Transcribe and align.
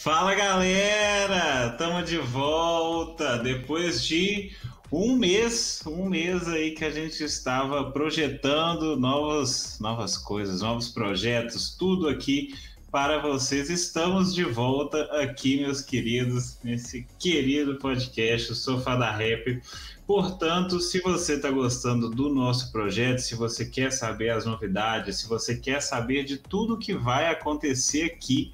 Fala 0.00 0.32
galera, 0.32 1.72
estamos 1.72 2.08
de 2.08 2.18
volta 2.18 3.36
depois 3.36 4.04
de 4.04 4.52
um 4.92 5.16
mês, 5.16 5.82
um 5.84 6.08
mês 6.08 6.46
aí 6.46 6.70
que 6.70 6.84
a 6.84 6.90
gente 6.90 7.24
estava 7.24 7.90
projetando 7.90 8.96
novas, 8.96 9.76
novas 9.80 10.16
coisas, 10.16 10.60
novos 10.60 10.88
projetos, 10.88 11.74
tudo 11.76 12.08
aqui 12.08 12.54
para 12.92 13.18
vocês. 13.18 13.70
Estamos 13.70 14.32
de 14.32 14.44
volta 14.44 15.02
aqui, 15.20 15.62
meus 15.62 15.82
queridos, 15.82 16.58
nesse 16.62 17.04
querido 17.18 17.74
podcast, 17.74 18.52
o 18.52 18.54
Sofá 18.54 18.94
da 18.94 19.10
Rap. 19.10 19.60
Portanto, 20.06 20.78
se 20.78 21.00
você 21.00 21.34
está 21.34 21.50
gostando 21.50 22.08
do 22.08 22.28
nosso 22.28 22.70
projeto, 22.70 23.18
se 23.18 23.34
você 23.34 23.64
quer 23.64 23.90
saber 23.90 24.30
as 24.30 24.46
novidades, 24.46 25.16
se 25.16 25.28
você 25.28 25.56
quer 25.56 25.82
saber 25.82 26.22
de 26.22 26.38
tudo 26.38 26.78
que 26.78 26.94
vai 26.94 27.28
acontecer 27.28 28.04
aqui, 28.04 28.52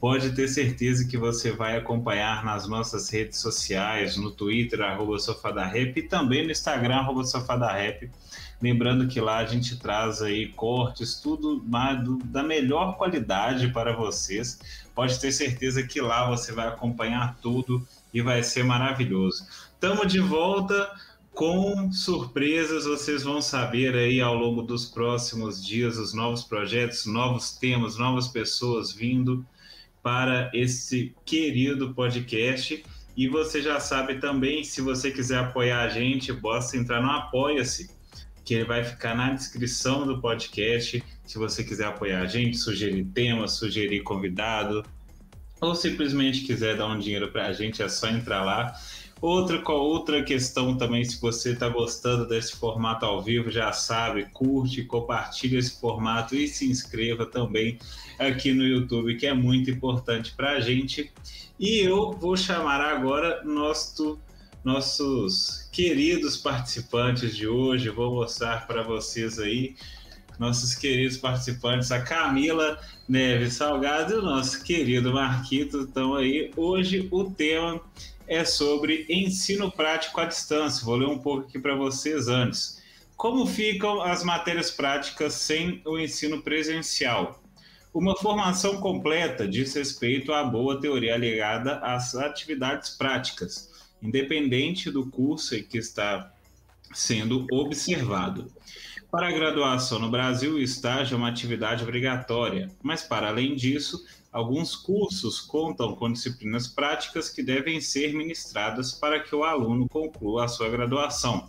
pode 0.00 0.34
ter 0.34 0.48
certeza 0.48 1.06
que 1.06 1.16
você 1.16 1.52
vai 1.52 1.76
acompanhar 1.76 2.44
nas 2.44 2.68
nossas 2.68 3.08
redes 3.08 3.38
sociais, 3.38 4.16
no 4.16 4.30
Twitter, 4.30 4.82
arroba 4.82 5.18
Sofadarrap, 5.18 5.96
e 5.96 6.02
também 6.02 6.44
no 6.44 6.52
Instagram, 6.52 6.96
arroba 6.96 7.24
Sofadarrap. 7.24 8.10
Lembrando 8.60 9.06
que 9.06 9.20
lá 9.20 9.38
a 9.38 9.44
gente 9.44 9.78
traz 9.78 10.22
aí 10.22 10.48
cortes, 10.48 11.20
tudo 11.20 11.62
da 12.24 12.42
melhor 12.42 12.96
qualidade 12.96 13.68
para 13.68 13.94
vocês. 13.94 14.58
Pode 14.94 15.18
ter 15.20 15.32
certeza 15.32 15.82
que 15.82 16.00
lá 16.00 16.28
você 16.28 16.52
vai 16.52 16.68
acompanhar 16.68 17.36
tudo 17.42 17.86
e 18.12 18.22
vai 18.22 18.42
ser 18.42 18.64
maravilhoso. 18.64 19.46
Estamos 19.74 20.10
de 20.10 20.20
volta 20.20 20.90
com 21.34 21.92
surpresas, 21.92 22.86
vocês 22.86 23.22
vão 23.22 23.42
saber 23.42 23.94
aí 23.94 24.22
ao 24.22 24.34
longo 24.34 24.62
dos 24.62 24.86
próximos 24.86 25.62
dias 25.62 25.98
os 25.98 26.14
novos 26.14 26.42
projetos, 26.42 27.04
novos 27.04 27.52
temas, 27.52 27.98
novas 27.98 28.26
pessoas 28.26 28.90
vindo 28.90 29.44
para 30.06 30.52
esse 30.54 31.12
querido 31.24 31.92
podcast. 31.92 32.80
E 33.16 33.26
você 33.26 33.60
já 33.60 33.80
sabe 33.80 34.20
também, 34.20 34.62
se 34.62 34.80
você 34.80 35.10
quiser 35.10 35.38
apoiar 35.38 35.80
a 35.80 35.88
gente, 35.88 36.32
basta 36.32 36.76
entrar 36.76 37.02
no 37.02 37.10
Apoia-se, 37.10 37.90
que 38.44 38.54
ele 38.54 38.64
vai 38.64 38.84
ficar 38.84 39.16
na 39.16 39.32
descrição 39.32 40.06
do 40.06 40.20
podcast. 40.20 41.02
Se 41.24 41.38
você 41.38 41.64
quiser 41.64 41.86
apoiar 41.86 42.20
a 42.20 42.26
gente, 42.26 42.56
sugerir 42.56 43.04
tema, 43.06 43.48
sugerir 43.48 44.04
convidado, 44.04 44.84
ou 45.60 45.74
simplesmente 45.74 46.42
quiser 46.42 46.76
dar 46.76 46.86
um 46.86 47.00
dinheiro 47.00 47.32
para 47.32 47.48
a 47.48 47.52
gente, 47.52 47.82
é 47.82 47.88
só 47.88 48.06
entrar 48.06 48.44
lá. 48.44 48.76
Outra, 49.20 49.62
outra 49.72 50.22
questão 50.22 50.76
também, 50.76 51.02
se 51.02 51.18
você 51.18 51.52
está 51.52 51.70
gostando 51.70 52.28
desse 52.28 52.54
formato 52.54 53.06
ao 53.06 53.22
vivo, 53.22 53.50
já 53.50 53.72
sabe, 53.72 54.26
curte, 54.26 54.84
compartilha 54.84 55.58
esse 55.58 55.80
formato 55.80 56.36
e 56.36 56.46
se 56.46 56.70
inscreva 56.70 57.24
também 57.24 57.78
aqui 58.18 58.52
no 58.52 58.62
YouTube, 58.62 59.16
que 59.16 59.26
é 59.26 59.32
muito 59.32 59.70
importante 59.70 60.34
para 60.36 60.52
a 60.52 60.60
gente. 60.60 61.10
E 61.58 61.78
eu 61.78 62.12
vou 62.12 62.36
chamar 62.36 62.82
agora 62.82 63.42
nosso, 63.42 64.18
nossos 64.62 65.66
queridos 65.72 66.36
participantes 66.36 67.34
de 67.34 67.48
hoje, 67.48 67.88
vou 67.88 68.14
mostrar 68.14 68.66
para 68.66 68.82
vocês 68.82 69.38
aí 69.38 69.74
nossos 70.38 70.74
queridos 70.74 71.16
participantes, 71.16 71.90
a 71.90 72.02
Camila 72.02 72.78
Neves 73.08 73.54
Salgado 73.54 74.12
e 74.12 74.16
o 74.16 74.22
nosso 74.22 74.62
querido 74.62 75.14
Marquito 75.14 75.84
estão 75.84 76.14
aí. 76.14 76.50
Hoje 76.54 77.08
o 77.10 77.24
tema 77.30 77.80
é 78.26 78.44
sobre 78.44 79.06
ensino 79.08 79.70
prático 79.70 80.20
à 80.20 80.24
distância. 80.24 80.84
Vou 80.84 80.96
ler 80.96 81.08
um 81.08 81.18
pouco 81.18 81.48
aqui 81.48 81.58
para 81.58 81.74
vocês 81.74 82.28
antes. 82.28 82.82
Como 83.16 83.46
ficam 83.46 84.02
as 84.02 84.22
matérias 84.22 84.70
práticas 84.70 85.34
sem 85.34 85.80
o 85.84 85.98
ensino 85.98 86.42
presencial? 86.42 87.42
Uma 87.94 88.14
formação 88.14 88.78
completa 88.78 89.48
diz 89.48 89.74
respeito 89.74 90.32
à 90.32 90.44
boa 90.44 90.78
teoria 90.78 91.16
ligada 91.16 91.78
às 91.78 92.14
atividades 92.14 92.90
práticas, 92.90 93.70
independente 94.02 94.90
do 94.90 95.06
curso 95.06 95.58
que 95.64 95.78
está 95.78 96.30
sendo 96.92 97.46
observado. 97.50 98.52
Para 99.10 99.28
a 99.28 99.32
graduação 99.32 100.00
no 100.00 100.10
Brasil, 100.10 100.54
o 100.54 100.58
estágio 100.58 101.14
é 101.14 101.16
uma 101.16 101.28
atividade 101.28 101.82
obrigatória, 101.82 102.70
mas 102.82 103.02
para 103.02 103.28
além 103.28 103.54
disso, 103.54 104.04
alguns 104.32 104.74
cursos 104.74 105.40
contam 105.40 105.94
com 105.94 106.12
disciplinas 106.12 106.66
práticas 106.66 107.30
que 107.30 107.42
devem 107.42 107.80
ser 107.80 108.12
ministradas 108.12 108.92
para 108.92 109.20
que 109.20 109.34
o 109.34 109.44
aluno 109.44 109.88
conclua 109.88 110.44
a 110.44 110.48
sua 110.48 110.68
graduação. 110.68 111.48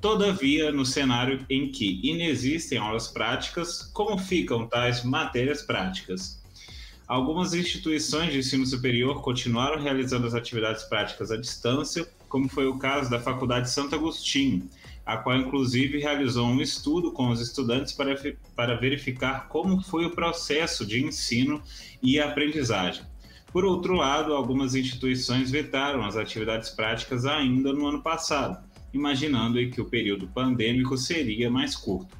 Todavia, 0.00 0.72
no 0.72 0.86
cenário 0.86 1.44
em 1.48 1.70
que 1.70 2.00
inexistem 2.02 2.78
aulas 2.78 3.08
práticas, 3.08 3.82
como 3.92 4.18
ficam 4.18 4.66
tais 4.66 5.04
matérias 5.04 5.62
práticas? 5.62 6.42
Algumas 7.06 7.54
instituições 7.54 8.32
de 8.32 8.38
ensino 8.38 8.66
superior 8.66 9.22
continuaram 9.22 9.80
realizando 9.80 10.26
as 10.26 10.34
atividades 10.34 10.82
práticas 10.84 11.30
à 11.30 11.36
distância, 11.36 12.08
como 12.28 12.48
foi 12.48 12.66
o 12.66 12.78
caso 12.78 13.08
da 13.08 13.20
Faculdade 13.20 13.70
Santo 13.70 13.94
Agostinho, 13.94 14.68
a 15.06 15.16
qual 15.16 15.36
inclusive 15.36 16.00
realizou 16.00 16.48
um 16.48 16.60
estudo 16.60 17.12
com 17.12 17.28
os 17.28 17.40
estudantes 17.40 17.92
para, 17.92 18.16
para 18.56 18.74
verificar 18.74 19.46
como 19.48 19.80
foi 19.80 20.04
o 20.04 20.10
processo 20.10 20.84
de 20.84 21.00
ensino 21.00 21.62
e 22.02 22.18
aprendizagem. 22.18 23.04
Por 23.52 23.64
outro 23.64 23.94
lado, 23.94 24.34
algumas 24.34 24.74
instituições 24.74 25.50
vetaram 25.50 26.04
as 26.04 26.16
atividades 26.16 26.70
práticas 26.70 27.24
ainda 27.24 27.72
no 27.72 27.86
ano 27.86 28.02
passado, 28.02 28.58
imaginando 28.92 29.64
que 29.70 29.80
o 29.80 29.88
período 29.88 30.26
pandêmico 30.26 30.98
seria 30.98 31.48
mais 31.48 31.76
curto. 31.76 32.16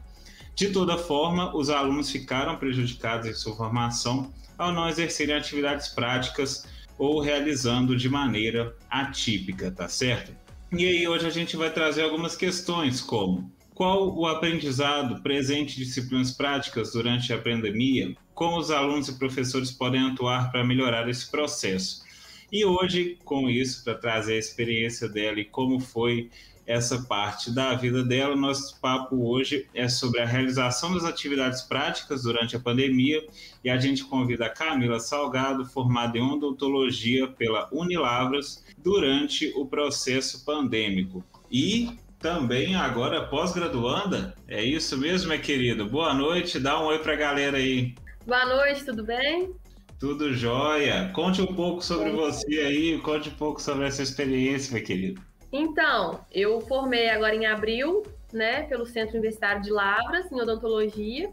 De 0.54 0.70
toda 0.70 0.96
forma, 0.96 1.54
os 1.54 1.68
alunos 1.68 2.08
ficaram 2.08 2.56
prejudicados 2.56 3.26
em 3.26 3.34
sua 3.34 3.56
formação 3.56 4.32
ao 4.56 4.72
não 4.72 4.88
exercerem 4.88 5.34
atividades 5.34 5.88
práticas 5.88 6.66
ou 6.96 7.20
realizando 7.20 7.96
de 7.96 8.08
maneira 8.08 8.74
atípica, 8.88 9.70
tá 9.70 9.88
certo? 9.88 10.45
E 10.72 10.84
aí 10.84 11.06
hoje 11.06 11.26
a 11.26 11.30
gente 11.30 11.56
vai 11.56 11.72
trazer 11.72 12.02
algumas 12.02 12.36
questões 12.36 13.00
como 13.00 13.52
qual 13.72 14.16
o 14.16 14.26
aprendizado 14.26 15.22
presente 15.22 15.76
de 15.76 15.84
disciplinas 15.84 16.32
práticas 16.32 16.92
durante 16.92 17.32
a 17.32 17.38
pandemia, 17.38 18.16
como 18.34 18.58
os 18.58 18.70
alunos 18.70 19.08
e 19.08 19.18
professores 19.18 19.70
podem 19.70 20.00
atuar 20.00 20.50
para 20.50 20.64
melhorar 20.64 21.08
esse 21.08 21.30
processo. 21.30 22.02
E 22.50 22.64
hoje, 22.64 23.18
com 23.24 23.48
isso, 23.48 23.84
para 23.84 23.94
trazer 23.94 24.34
a 24.34 24.38
experiência 24.38 25.08
dela 25.08 25.38
e 25.38 25.44
como 25.44 25.78
foi 25.78 26.30
essa 26.66 27.02
parte 27.02 27.50
da 27.50 27.74
vida 27.74 28.02
dela. 28.02 28.34
Nosso 28.34 28.80
papo 28.80 29.28
hoje 29.28 29.66
é 29.72 29.88
sobre 29.88 30.20
a 30.20 30.26
realização 30.26 30.92
das 30.94 31.04
atividades 31.04 31.62
práticas 31.62 32.22
durante 32.22 32.56
a 32.56 32.60
pandemia 32.60 33.24
e 33.62 33.70
a 33.70 33.78
gente 33.78 34.04
convida 34.04 34.46
a 34.46 34.50
Camila 34.50 34.98
Salgado, 34.98 35.64
formada 35.64 36.18
em 36.18 36.22
odontologia 36.22 37.28
pela 37.28 37.68
Unilavras, 37.72 38.64
durante 38.78 39.52
o 39.56 39.66
processo 39.66 40.44
pandêmico. 40.44 41.24
E 41.50 41.96
também 42.18 42.74
agora 42.74 43.26
pós-graduanda, 43.26 44.34
é 44.48 44.62
isso 44.62 44.96
mesmo, 44.98 45.28
minha 45.28 45.40
querida? 45.40 45.84
Boa 45.84 46.12
noite, 46.12 46.58
dá 46.58 46.80
um 46.82 46.86
oi 46.86 46.98
para 46.98 47.12
a 47.12 47.16
galera 47.16 47.58
aí. 47.58 47.94
Boa 48.26 48.44
noite, 48.46 48.84
tudo 48.84 49.04
bem? 49.04 49.54
Tudo 49.98 50.34
jóia. 50.34 51.10
Conte 51.14 51.40
um 51.40 51.46
pouco 51.46 51.82
sobre 51.82 52.10
você 52.10 52.60
aí, 52.60 52.98
conte 52.98 53.28
um 53.28 53.34
pouco 53.34 53.62
sobre 53.62 53.86
essa 53.86 54.02
experiência, 54.02 54.72
minha 54.72 54.84
querida. 54.84 55.20
Então, 55.52 56.20
eu 56.32 56.60
formei 56.62 57.08
agora 57.08 57.34
em 57.34 57.46
abril, 57.46 58.02
né, 58.32 58.62
pelo 58.64 58.84
Centro 58.84 59.14
Universitário 59.14 59.62
de 59.62 59.70
Lavras, 59.70 60.30
em 60.30 60.40
odontologia. 60.40 61.30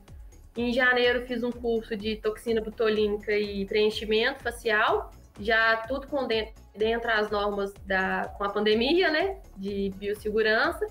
Em 0.56 0.72
janeiro 0.72 1.26
fiz 1.26 1.44
um 1.44 1.52
curso 1.52 1.96
de 1.96 2.16
toxina 2.18 2.62
botulínica 2.62 3.32
e 3.32 3.66
preenchimento 3.66 4.44
facial, 4.44 5.12
já 5.40 5.78
tudo 5.88 6.08
com 6.08 6.28
dentro, 6.28 6.54
dentro 6.76 7.08
das 7.08 7.32
normas 7.32 7.74
da 7.86 8.32
com 8.38 8.44
a 8.44 8.50
pandemia, 8.50 9.10
né, 9.10 9.38
de 9.58 9.92
biossegurança. 9.98 10.86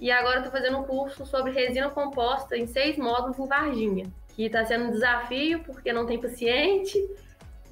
E 0.00 0.10
agora 0.10 0.38
estou 0.38 0.50
fazendo 0.50 0.78
um 0.78 0.82
curso 0.82 1.24
sobre 1.24 1.52
resina 1.52 1.88
composta 1.90 2.56
em 2.56 2.66
seis 2.66 2.98
módulos 2.98 3.38
em 3.38 3.46
Varginha, 3.46 4.06
que 4.34 4.46
está 4.46 4.64
sendo 4.64 4.86
um 4.86 4.90
desafio 4.90 5.62
porque 5.62 5.92
não 5.92 6.04
tem 6.04 6.20
paciente 6.20 6.98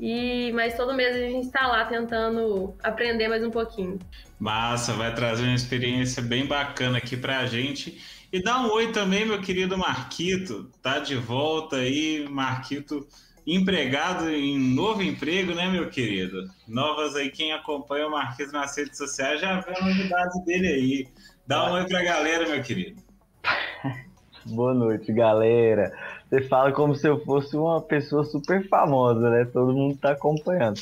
e, 0.04 0.50
mas 0.50 0.76
todo 0.76 0.94
mês 0.94 1.14
a 1.14 1.20
gente 1.20 1.46
está 1.46 1.68
lá 1.68 1.84
tentando 1.84 2.74
aprender 2.82 3.28
mais 3.28 3.44
um 3.44 3.52
pouquinho. 3.52 4.00
Massa, 4.36 4.94
vai 4.94 5.14
trazer 5.14 5.44
uma 5.44 5.54
experiência 5.54 6.20
bem 6.20 6.44
bacana 6.44 6.98
aqui 6.98 7.16
para 7.16 7.38
a 7.38 7.46
gente. 7.46 8.02
E 8.32 8.42
dá 8.42 8.58
um 8.58 8.72
oi 8.72 8.90
também, 8.90 9.24
meu 9.24 9.40
querido 9.40 9.78
Marquito. 9.78 10.68
Tá 10.82 10.98
de 10.98 11.14
volta 11.14 11.76
aí, 11.76 12.26
Marquito, 12.28 13.06
empregado 13.46 14.28
em 14.28 14.58
novo 14.74 15.04
emprego, 15.04 15.54
né, 15.54 15.70
meu 15.70 15.88
querido? 15.88 16.50
Novas 16.66 17.14
aí, 17.14 17.30
quem 17.30 17.52
acompanha 17.52 18.08
o 18.08 18.10
Marquito 18.10 18.50
nas 18.50 18.76
redes 18.76 18.98
sociais 18.98 19.40
já 19.40 19.60
vê 19.60 19.70
a 19.70 19.84
novidade 19.84 20.44
dele 20.44 20.66
aí. 20.66 21.08
Dá 21.46 21.70
um 21.70 21.74
oi 21.74 21.86
para 21.86 22.00
a 22.00 22.04
galera, 22.04 22.48
meu 22.48 22.60
querido. 22.60 23.00
Boa 24.46 24.74
noite, 24.74 25.12
galera. 25.12 25.92
Você 26.32 26.40
fala 26.40 26.72
como 26.72 26.94
se 26.94 27.06
eu 27.06 27.22
fosse 27.26 27.54
uma 27.58 27.78
pessoa 27.78 28.24
super 28.24 28.66
famosa, 28.66 29.28
né? 29.28 29.44
Todo 29.44 29.74
mundo 29.74 29.96
está 29.96 30.12
acompanhando. 30.12 30.80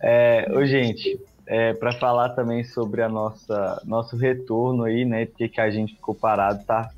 É, 0.00 0.48
ô, 0.52 0.64
gente, 0.64 1.20
é, 1.44 1.72
para 1.72 1.90
falar 1.90 2.28
também 2.28 2.62
sobre 2.62 3.02
a 3.02 3.08
nossa 3.08 3.82
nosso 3.84 4.16
retorno 4.16 4.84
aí, 4.84 5.04
né? 5.04 5.26
Porque 5.26 5.48
que 5.48 5.60
a 5.60 5.68
gente 5.72 5.96
ficou 5.96 6.14
parado, 6.14 6.64
tá 6.64 6.88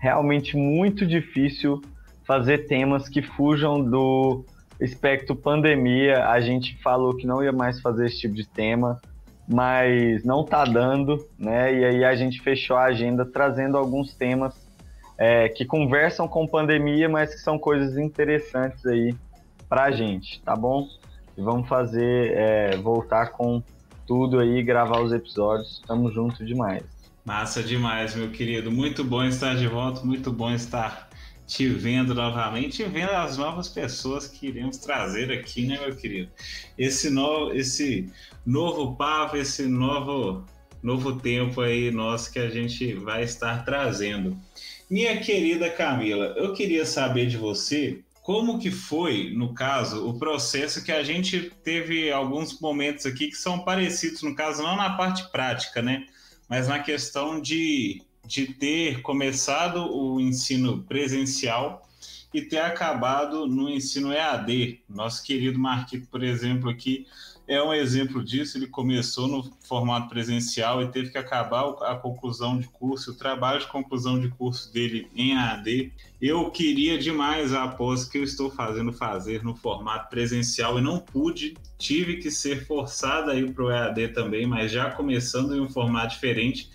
realmente 0.00 0.56
muito 0.56 1.06
difícil 1.06 1.80
fazer 2.26 2.66
temas 2.66 3.08
que 3.08 3.22
fujam 3.22 3.80
do 3.80 4.44
espectro 4.80 5.36
pandemia, 5.36 6.26
a 6.26 6.40
gente 6.40 6.76
falou 6.82 7.16
que 7.16 7.28
não 7.28 7.44
ia 7.44 7.52
mais 7.52 7.80
fazer 7.80 8.06
esse 8.06 8.18
tipo 8.18 8.34
de 8.34 8.44
tema, 8.44 9.00
mas 9.48 10.24
não 10.24 10.44
tá 10.44 10.64
dando, 10.64 11.24
né? 11.38 11.72
E 11.72 11.84
aí 11.84 12.04
a 12.04 12.16
gente 12.16 12.40
fechou 12.40 12.76
a 12.76 12.86
agenda 12.86 13.24
trazendo 13.24 13.78
alguns 13.78 14.12
temas 14.14 14.61
é, 15.24 15.48
que 15.48 15.64
conversam 15.64 16.26
com 16.26 16.48
pandemia, 16.48 17.08
mas 17.08 17.32
que 17.32 17.40
são 17.40 17.56
coisas 17.56 17.96
interessantes 17.96 18.84
aí 18.84 19.14
pra 19.68 19.92
gente, 19.92 20.42
tá 20.42 20.56
bom? 20.56 20.88
E 21.38 21.40
vamos 21.40 21.68
fazer, 21.68 22.32
é, 22.36 22.76
voltar 22.78 23.28
com 23.28 23.62
tudo 24.04 24.40
aí, 24.40 24.60
gravar 24.64 25.00
os 25.00 25.12
episódios. 25.12 25.80
Tamo 25.86 26.10
junto 26.10 26.44
demais. 26.44 26.82
Massa 27.24 27.62
demais, 27.62 28.16
meu 28.16 28.32
querido. 28.32 28.72
Muito 28.72 29.04
bom 29.04 29.22
estar 29.22 29.54
de 29.54 29.68
volta, 29.68 30.04
muito 30.04 30.32
bom 30.32 30.50
estar 30.50 31.08
te 31.46 31.68
vendo 31.68 32.16
novamente 32.16 32.82
e 32.82 32.86
vendo 32.86 33.12
as 33.12 33.36
novas 33.36 33.68
pessoas 33.68 34.26
que 34.26 34.48
iremos 34.48 34.78
trazer 34.78 35.30
aqui, 35.30 35.66
né, 35.68 35.78
meu 35.78 35.94
querido? 35.94 36.32
Esse 36.76 37.08
novo, 37.08 37.52
esse 37.52 38.10
novo 38.44 38.96
papo, 38.96 39.36
esse 39.36 39.68
novo, 39.68 40.44
novo 40.82 41.16
tempo 41.16 41.60
aí 41.60 41.90
nosso 41.90 42.32
que 42.32 42.38
a 42.38 42.50
gente 42.50 42.94
vai 42.94 43.22
estar 43.22 43.64
trazendo. 43.64 44.36
Minha 44.90 45.18
querida 45.18 45.70
Camila, 45.70 46.34
eu 46.36 46.52
queria 46.52 46.84
saber 46.84 47.26
de 47.26 47.36
você 47.36 48.00
como 48.22 48.58
que 48.58 48.70
foi, 48.70 49.32
no 49.34 49.52
caso, 49.52 50.06
o 50.08 50.18
processo 50.18 50.84
que 50.84 50.92
a 50.92 51.02
gente 51.02 51.50
teve 51.64 52.10
alguns 52.10 52.60
momentos 52.60 53.06
aqui 53.06 53.28
que 53.28 53.36
são 53.36 53.60
parecidos, 53.60 54.22
no 54.22 54.34
caso, 54.34 54.62
não 54.62 54.76
na 54.76 54.90
parte 54.90 55.30
prática, 55.30 55.82
né? 55.82 56.06
Mas 56.48 56.68
na 56.68 56.78
questão 56.78 57.40
de 57.40 58.00
de 58.24 58.46
ter 58.46 59.02
começado 59.02 59.94
o 59.94 60.20
ensino 60.20 60.82
presencial 60.84 61.86
e 62.32 62.40
ter 62.40 62.60
acabado 62.60 63.46
no 63.46 63.68
ensino 63.68 64.12
EAD. 64.12 64.80
Nosso 64.88 65.22
querido 65.22 65.58
Marquito, 65.58 66.08
por 66.08 66.22
exemplo, 66.22 66.70
aqui 66.70 67.06
é 67.46 67.62
um 67.62 67.72
exemplo 67.72 68.24
disso. 68.24 68.56
Ele 68.56 68.66
começou 68.66 69.28
no 69.28 69.50
formato 69.66 70.08
presencial 70.08 70.82
e 70.82 70.88
teve 70.88 71.10
que 71.10 71.18
acabar 71.18 71.68
a 71.82 71.94
conclusão 71.96 72.58
de 72.58 72.68
curso, 72.68 73.12
o 73.12 73.14
trabalho 73.14 73.60
de 73.60 73.66
conclusão 73.66 74.20
de 74.20 74.28
curso 74.28 74.72
dele 74.72 75.08
em 75.14 75.32
EAD. 75.32 75.92
Eu 76.20 76.50
queria 76.50 76.98
demais 76.98 77.52
a 77.52 77.68
pós 77.68 78.04
que 78.04 78.18
eu 78.18 78.24
estou 78.24 78.50
fazendo 78.50 78.92
fazer 78.92 79.42
no 79.42 79.54
formato 79.54 80.08
presencial 80.08 80.78
e 80.78 80.82
não 80.82 80.98
pude, 80.98 81.54
tive 81.78 82.18
que 82.18 82.30
ser 82.30 82.66
forçado 82.66 83.30
aí 83.30 83.50
para 83.50 83.64
o 83.64 83.70
EAD 83.70 84.08
também, 84.08 84.46
mas 84.46 84.70
já 84.70 84.90
começando 84.90 85.54
em 85.54 85.60
um 85.60 85.68
formato 85.68 86.14
diferente 86.14 86.70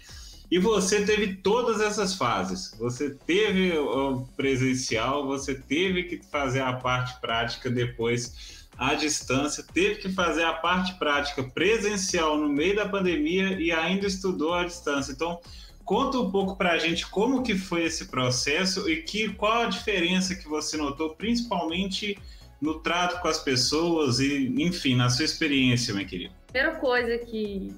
e 0.50 0.58
você 0.60 1.06
teve 1.06 1.36
todas 1.36 1.81
essas 1.81 2.16
fases. 2.16 2.74
Você 2.80 3.10
teve 3.10 3.78
o 3.78 4.25
presencial, 4.38 5.28
você 5.28 5.54
teve 5.54 6.04
que 6.04 6.22
fazer 6.31 6.62
a 6.62 6.74
parte 6.74 7.19
prática 7.19 7.69
depois 7.69 8.56
à 8.78 8.94
distância, 8.94 9.64
teve 9.74 9.96
que 9.96 10.10
fazer 10.10 10.44
a 10.44 10.54
parte 10.54 10.94
prática 10.96 11.44
presencial 11.44 12.38
no 12.38 12.48
meio 12.48 12.76
da 12.76 12.88
pandemia 12.88 13.60
e 13.60 13.72
ainda 13.72 14.06
estudou 14.06 14.54
à 14.54 14.64
distância. 14.64 15.12
Então, 15.12 15.40
conta 15.84 16.20
um 16.20 16.30
pouco 16.30 16.56
para 16.56 16.74
a 16.74 16.78
gente 16.78 17.08
como 17.08 17.42
que 17.42 17.58
foi 17.58 17.86
esse 17.86 18.06
processo 18.06 18.90
e 18.90 19.02
que 19.02 19.34
qual 19.34 19.64
a 19.64 19.66
diferença 19.66 20.36
que 20.36 20.48
você 20.48 20.78
notou, 20.78 21.16
principalmente 21.16 22.18
no 22.62 22.80
trato 22.80 23.22
com 23.22 23.28
as 23.28 23.40
pessoas 23.40 24.20
e, 24.20 24.54
enfim, 24.62 24.96
na 24.96 25.10
sua 25.10 25.26
experiência, 25.26 25.94
minha 25.94 26.06
querida. 26.06 26.34
Primeira 26.48 26.78
coisa 26.80 27.18
que 27.20 27.74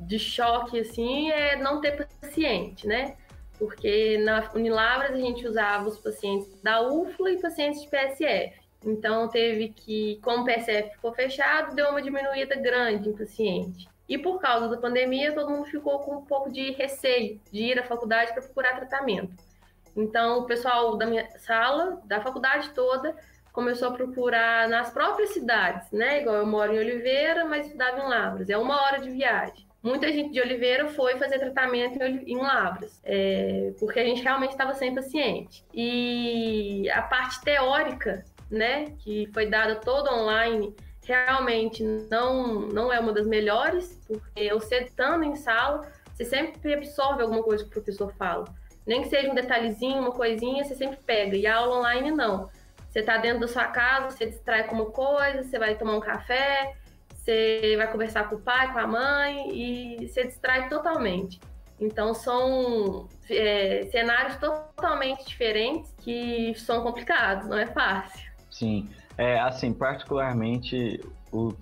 de 0.00 0.18
choque, 0.18 0.80
assim, 0.80 1.30
é 1.30 1.56
não 1.56 1.80
ter 1.80 2.06
paciente, 2.20 2.86
né? 2.86 3.16
Porque 3.58 4.18
na 4.18 4.50
Unilabras 4.54 5.12
a 5.12 5.18
gente 5.18 5.46
usava 5.46 5.88
os 5.88 5.98
pacientes 5.98 6.48
da 6.62 6.80
UFLA 6.80 7.32
e 7.32 7.40
pacientes 7.40 7.82
de 7.82 7.88
PSF. 7.88 8.58
Então 8.84 9.28
teve 9.28 9.68
que, 9.68 10.18
como 10.22 10.42
o 10.42 10.44
PSF 10.44 10.90
ficou 10.90 11.12
fechado, 11.12 11.74
deu 11.74 11.90
uma 11.90 12.00
diminuída 12.00 12.56
grande 12.56 13.08
em 13.08 13.16
paciente. 13.16 13.88
E 14.08 14.18
por 14.18 14.40
causa 14.40 14.68
da 14.68 14.76
pandemia, 14.76 15.32
todo 15.32 15.50
mundo 15.50 15.66
ficou 15.66 16.00
com 16.00 16.16
um 16.16 16.24
pouco 16.24 16.50
de 16.50 16.72
receio 16.72 17.40
de 17.52 17.62
ir 17.62 17.78
à 17.78 17.84
faculdade 17.84 18.32
para 18.32 18.42
procurar 18.42 18.76
tratamento. 18.76 19.32
Então, 19.96 20.40
o 20.40 20.46
pessoal 20.46 20.96
da 20.96 21.06
minha 21.06 21.28
sala, 21.38 22.00
da 22.04 22.20
faculdade 22.20 22.70
toda, 22.70 23.14
começou 23.52 23.88
a 23.88 23.92
procurar 23.92 24.68
nas 24.68 24.90
próprias 24.90 25.30
cidades, 25.30 25.90
né? 25.92 26.22
Igual 26.22 26.36
eu 26.36 26.46
moro 26.46 26.72
em 26.74 26.78
Oliveira, 26.78 27.44
mas 27.44 27.66
estudava 27.66 28.00
em 28.00 28.08
Lavras. 28.08 28.48
É 28.50 28.56
uma 28.56 28.82
hora 28.82 29.00
de 29.00 29.10
viagem 29.10 29.70
muita 29.82 30.12
gente 30.12 30.32
de 30.32 30.40
Oliveira 30.40 30.88
foi 30.88 31.16
fazer 31.16 31.38
tratamento 31.38 32.00
em 32.02 32.36
Lavras, 32.36 33.00
é, 33.04 33.72
porque 33.78 33.98
a 33.98 34.04
gente 34.04 34.22
realmente 34.22 34.50
estava 34.50 34.74
sem 34.74 34.94
paciente. 34.94 35.64
E 35.72 36.88
a 36.90 37.02
parte 37.02 37.40
teórica, 37.42 38.24
né, 38.50 38.86
que 38.98 39.28
foi 39.32 39.46
dada 39.46 39.76
toda 39.76 40.12
online, 40.12 40.74
realmente 41.04 41.82
não, 42.10 42.60
não 42.60 42.92
é 42.92 43.00
uma 43.00 43.12
das 43.12 43.26
melhores, 43.26 44.00
porque 44.06 44.52
você 44.52 44.80
estando 44.80 45.24
em 45.24 45.36
sala, 45.36 45.86
você 46.12 46.24
sempre 46.24 46.74
absorve 46.74 47.22
alguma 47.22 47.42
coisa 47.42 47.64
que 47.64 47.70
o 47.70 47.72
professor 47.72 48.12
fala. 48.14 48.44
Nem 48.86 49.02
que 49.02 49.08
seja 49.08 49.30
um 49.30 49.34
detalhezinho, 49.34 50.00
uma 50.00 50.12
coisinha, 50.12 50.64
você 50.64 50.74
sempre 50.74 50.98
pega. 51.04 51.36
E 51.36 51.46
a 51.46 51.56
aula 51.56 51.78
online, 51.78 52.10
não. 52.10 52.50
Você 52.88 53.00
está 53.00 53.18
dentro 53.18 53.40
da 53.40 53.48
sua 53.48 53.66
casa, 53.66 54.10
você 54.10 54.26
distrai 54.26 54.66
com 54.66 54.74
uma 54.74 54.90
coisa, 54.90 55.44
você 55.44 55.58
vai 55.58 55.76
tomar 55.76 55.96
um 55.96 56.00
café, 56.00 56.74
você 57.14 57.74
vai 57.76 57.90
conversar 57.90 58.28
com 58.28 58.36
o 58.36 58.40
pai, 58.40 58.72
com 58.72 58.78
a 58.78 58.86
mãe 58.86 59.48
e 59.52 60.08
você 60.08 60.24
distrai 60.24 60.68
totalmente. 60.68 61.40
Então 61.78 62.12
são 62.12 63.08
é, 63.28 63.86
cenários 63.90 64.36
totalmente 64.36 65.24
diferentes 65.24 65.94
que 65.98 66.54
são 66.56 66.82
complicados, 66.82 67.48
não 67.48 67.56
é 67.56 67.66
fácil. 67.66 68.29
Sim, 68.50 68.88
é 69.16 69.38
assim, 69.38 69.72
particularmente 69.72 71.00
o 71.32 71.52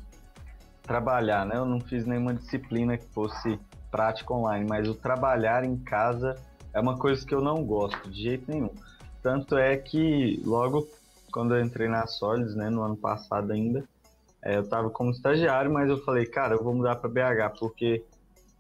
trabalhar, 0.83 1.45
né? 1.45 1.57
Eu 1.57 1.67
não 1.67 1.81
fiz 1.81 2.07
nenhuma 2.07 2.35
disciplina 2.35 2.97
que 2.97 3.07
fosse 3.09 3.59
prática 3.91 4.33
online, 4.33 4.67
mas 4.69 4.89
o 4.89 4.95
trabalhar 4.95 5.65
em 5.65 5.77
casa 5.77 6.35
é 6.73 6.81
uma 6.81 6.99
coisa 6.99 7.25
que 7.27 7.35
eu 7.35 7.41
não 7.41 7.65
gosto 7.65 8.09
de 8.11 8.23
jeito 8.23 8.51
nenhum. 8.51 8.71
Tanto 9.23 9.57
é 9.59 9.77
que 9.77 10.41
logo 10.45 10.89
quando 11.31 11.55
eu 11.55 11.63
entrei 11.63 11.89
na 11.89 12.07
Solids, 12.07 12.55
né, 12.55 12.71
no 12.71 12.83
ano 12.83 12.97
passado 12.97 13.53
ainda, 13.53 13.85
é, 14.43 14.57
eu 14.57 14.63
estava 14.63 14.89
como 14.89 15.11
estagiário, 15.11 15.71
mas 15.71 15.89
eu 15.89 15.99
falei, 16.05 16.25
cara, 16.25 16.55
eu 16.55 16.63
vou 16.63 16.75
mudar 16.75 16.97
para 16.97 17.11
BH, 17.11 17.59
porque 17.59 18.05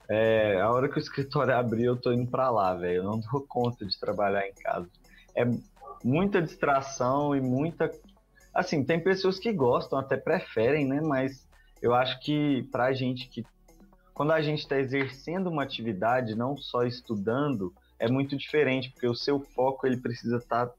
é, 0.08 0.60
a 0.60 0.70
hora 0.70 0.88
que 0.88 0.96
o 0.96 0.98
escritório 1.00 1.54
abrir, 1.54 1.84
eu 1.84 1.96
tô 1.96 2.12
indo 2.12 2.30
para 2.30 2.50
lá, 2.50 2.74
velho. 2.74 2.98
Eu 2.98 3.04
não 3.04 3.20
dou 3.20 3.44
conta 3.46 3.84
de 3.84 3.98
trabalhar 3.98 4.46
em 4.46 4.54
casa. 4.54 4.88
É 5.36 5.44
muita 6.02 6.40
distração 6.40 7.34
e 7.36 7.40
muita. 7.40 7.90
Assim, 8.58 8.82
tem 8.82 8.98
pessoas 8.98 9.38
que 9.38 9.52
gostam, 9.52 10.00
até 10.00 10.16
preferem, 10.16 10.84
né? 10.84 11.00
Mas 11.00 11.46
eu 11.80 11.94
acho 11.94 12.18
que 12.20 12.64
pra 12.72 12.92
gente 12.92 13.28
que. 13.28 13.46
Quando 14.12 14.32
a 14.32 14.40
gente 14.40 14.58
está 14.58 14.76
exercendo 14.76 15.46
uma 15.46 15.62
atividade, 15.62 16.34
não 16.34 16.56
só 16.56 16.82
estudando, 16.82 17.72
é 18.00 18.10
muito 18.10 18.36
diferente, 18.36 18.90
porque 18.90 19.06
o 19.06 19.14
seu 19.14 19.38
foco 19.38 19.86
ele 19.86 19.96
precisa 19.96 20.38
estar 20.38 20.66
tá 20.66 20.74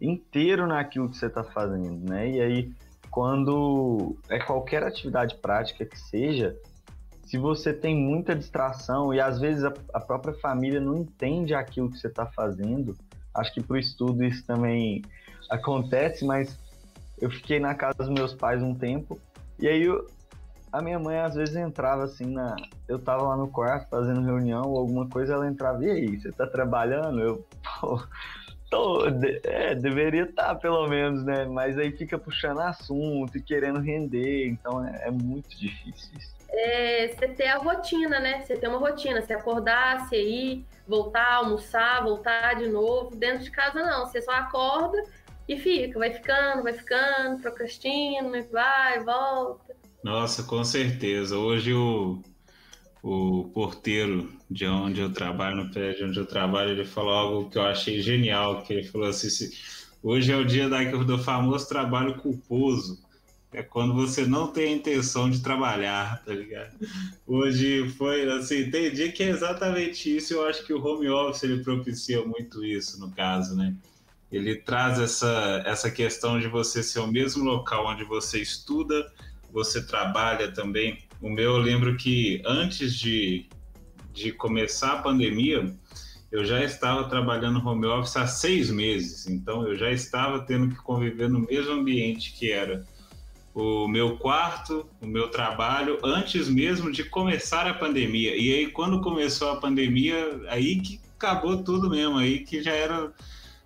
inteiro 0.00 0.66
naquilo 0.66 1.08
que 1.08 1.16
você 1.16 1.26
está 1.26 1.44
fazendo, 1.44 2.10
né? 2.10 2.28
E 2.28 2.40
aí 2.40 2.72
quando 3.12 4.16
é 4.28 4.40
qualquer 4.40 4.82
atividade 4.82 5.36
prática 5.36 5.84
que 5.84 5.98
seja, 5.98 6.56
se 7.22 7.38
você 7.38 7.72
tem 7.72 7.94
muita 7.96 8.34
distração 8.34 9.14
e 9.14 9.20
às 9.20 9.38
vezes 9.38 9.62
a, 9.62 9.72
a 9.94 10.00
própria 10.00 10.34
família 10.34 10.80
não 10.80 10.98
entende 10.98 11.54
aquilo 11.54 11.90
que 11.90 11.98
você 11.98 12.08
está 12.08 12.26
fazendo, 12.26 12.96
acho 13.32 13.54
que 13.54 13.60
para 13.60 13.74
o 13.74 13.78
estudo 13.78 14.24
isso 14.24 14.44
também 14.44 15.02
acontece, 15.48 16.24
mas 16.24 16.58
eu 17.20 17.30
fiquei 17.30 17.60
na 17.60 17.74
casa 17.74 17.98
dos 17.98 18.08
meus 18.08 18.34
pais 18.34 18.62
um 18.62 18.74
tempo 18.74 19.20
e 19.58 19.68
aí 19.68 19.82
eu, 19.82 20.06
a 20.72 20.80
minha 20.80 20.98
mãe 20.98 21.18
às 21.18 21.34
vezes 21.34 21.56
entrava 21.56 22.04
assim 22.04 22.26
na. 22.26 22.56
Eu 22.88 22.98
tava 22.98 23.22
lá 23.22 23.36
no 23.36 23.48
quarto 23.48 23.88
fazendo 23.88 24.24
reunião 24.24 24.62
ou 24.68 24.78
alguma 24.78 25.08
coisa, 25.08 25.34
ela 25.34 25.48
entrava, 25.48 25.84
e 25.84 25.90
aí, 25.90 26.20
você 26.20 26.32
tá 26.32 26.46
trabalhando? 26.46 27.20
Eu, 27.20 27.46
pô, 27.80 28.02
Tô, 28.70 29.04
é, 29.42 29.74
deveria 29.74 30.22
estar, 30.22 30.46
tá, 30.46 30.54
pelo 30.54 30.86
menos, 30.86 31.24
né? 31.24 31.44
Mas 31.44 31.76
aí 31.76 31.90
fica 31.90 32.16
puxando 32.16 32.60
assunto 32.60 33.36
e 33.36 33.42
querendo 33.42 33.80
render, 33.80 34.46
então 34.46 34.86
é, 34.86 35.08
é 35.08 35.10
muito 35.10 35.58
difícil 35.58 36.16
isso. 36.16 36.32
É, 36.48 37.08
você 37.08 37.28
ter 37.28 37.48
a 37.48 37.58
rotina, 37.58 38.20
né? 38.20 38.40
Você 38.40 38.56
ter 38.56 38.68
uma 38.68 38.78
rotina, 38.78 39.20
você 39.20 39.32
acordar, 39.32 40.06
você 40.06 40.22
ir, 40.22 40.64
voltar, 40.86 41.34
almoçar, 41.34 42.02
voltar 42.02 42.54
de 42.54 42.68
novo. 42.68 43.16
Dentro 43.16 43.42
de 43.42 43.50
casa, 43.50 43.82
não. 43.82 44.06
Você 44.06 44.22
só 44.22 44.32
acorda 44.32 45.02
e 45.50 45.58
fica, 45.58 45.98
vai 45.98 46.12
ficando, 46.12 46.62
vai 46.62 46.72
ficando, 46.72 47.42
procrastina, 47.42 48.40
vai, 48.52 49.02
volta. 49.02 49.74
Nossa, 50.04 50.44
com 50.44 50.62
certeza. 50.62 51.36
Hoje 51.36 51.74
o, 51.74 52.22
o 53.02 53.50
porteiro 53.52 54.32
de 54.48 54.64
onde 54.66 55.00
eu 55.00 55.12
trabalho, 55.12 55.56
no 55.56 55.70
prédio 55.72 56.06
onde 56.06 56.20
eu 56.20 56.24
trabalho, 56.24 56.70
ele 56.70 56.84
falou 56.84 57.12
algo 57.12 57.50
que 57.50 57.58
eu 57.58 57.62
achei 57.62 58.00
genial, 58.00 58.62
que 58.62 58.72
ele 58.72 58.84
falou 58.84 59.08
assim, 59.08 59.50
hoje 60.00 60.30
é 60.30 60.36
o 60.36 60.44
dia 60.44 60.68
da, 60.68 60.84
do 60.84 61.18
famoso 61.18 61.68
trabalho 61.68 62.16
culposo, 62.18 63.02
é 63.52 63.60
quando 63.60 63.92
você 63.92 64.24
não 64.24 64.52
tem 64.52 64.72
a 64.72 64.76
intenção 64.76 65.28
de 65.28 65.42
trabalhar, 65.42 66.22
tá 66.24 66.32
ligado? 66.32 66.76
Hoje 67.26 67.88
foi 67.98 68.22
assim, 68.30 68.70
tem 68.70 68.92
dia 68.92 69.10
que 69.10 69.24
é 69.24 69.30
exatamente 69.30 70.16
isso, 70.16 70.32
eu 70.32 70.46
acho 70.46 70.64
que 70.64 70.72
o 70.72 70.80
home 70.80 71.08
office 71.08 71.42
ele 71.42 71.64
propicia 71.64 72.24
muito 72.24 72.64
isso, 72.64 73.00
no 73.00 73.10
caso, 73.10 73.56
né? 73.56 73.74
Ele 74.30 74.56
traz 74.56 74.98
essa, 74.98 75.62
essa 75.64 75.90
questão 75.90 76.38
de 76.38 76.48
você 76.48 76.82
ser 76.82 77.00
o 77.00 77.06
mesmo 77.06 77.44
local 77.44 77.86
onde 77.86 78.04
você 78.04 78.40
estuda, 78.40 79.10
você 79.52 79.84
trabalha 79.84 80.52
também. 80.52 80.98
O 81.20 81.28
meu, 81.28 81.56
eu 81.56 81.58
lembro 81.58 81.96
que 81.96 82.42
antes 82.46 82.94
de, 82.94 83.46
de 84.12 84.32
começar 84.32 84.92
a 84.92 85.02
pandemia, 85.02 85.74
eu 86.30 86.44
já 86.44 86.62
estava 86.62 87.08
trabalhando 87.08 87.66
home 87.66 87.86
office 87.86 88.16
há 88.16 88.26
seis 88.26 88.70
meses, 88.70 89.26
então 89.26 89.66
eu 89.66 89.76
já 89.76 89.90
estava 89.90 90.40
tendo 90.40 90.68
que 90.68 90.76
conviver 90.76 91.28
no 91.28 91.40
mesmo 91.40 91.72
ambiente 91.72 92.32
que 92.32 92.52
era 92.52 92.84
o 93.54 93.88
meu 93.88 94.16
quarto, 94.16 94.86
o 95.00 95.06
meu 95.06 95.28
trabalho, 95.28 95.98
antes 96.04 96.48
mesmo 96.48 96.90
de 96.92 97.04
começar 97.04 97.66
a 97.66 97.74
pandemia. 97.74 98.36
E 98.36 98.52
aí, 98.52 98.66
quando 98.68 99.00
começou 99.00 99.50
a 99.50 99.56
pandemia, 99.56 100.40
aí 100.48 100.80
que 100.80 101.00
acabou 101.16 101.62
tudo 101.62 101.90
mesmo, 101.90 102.16
aí 102.16 102.40
que 102.40 102.62
já 102.62 102.72
era, 102.72 103.12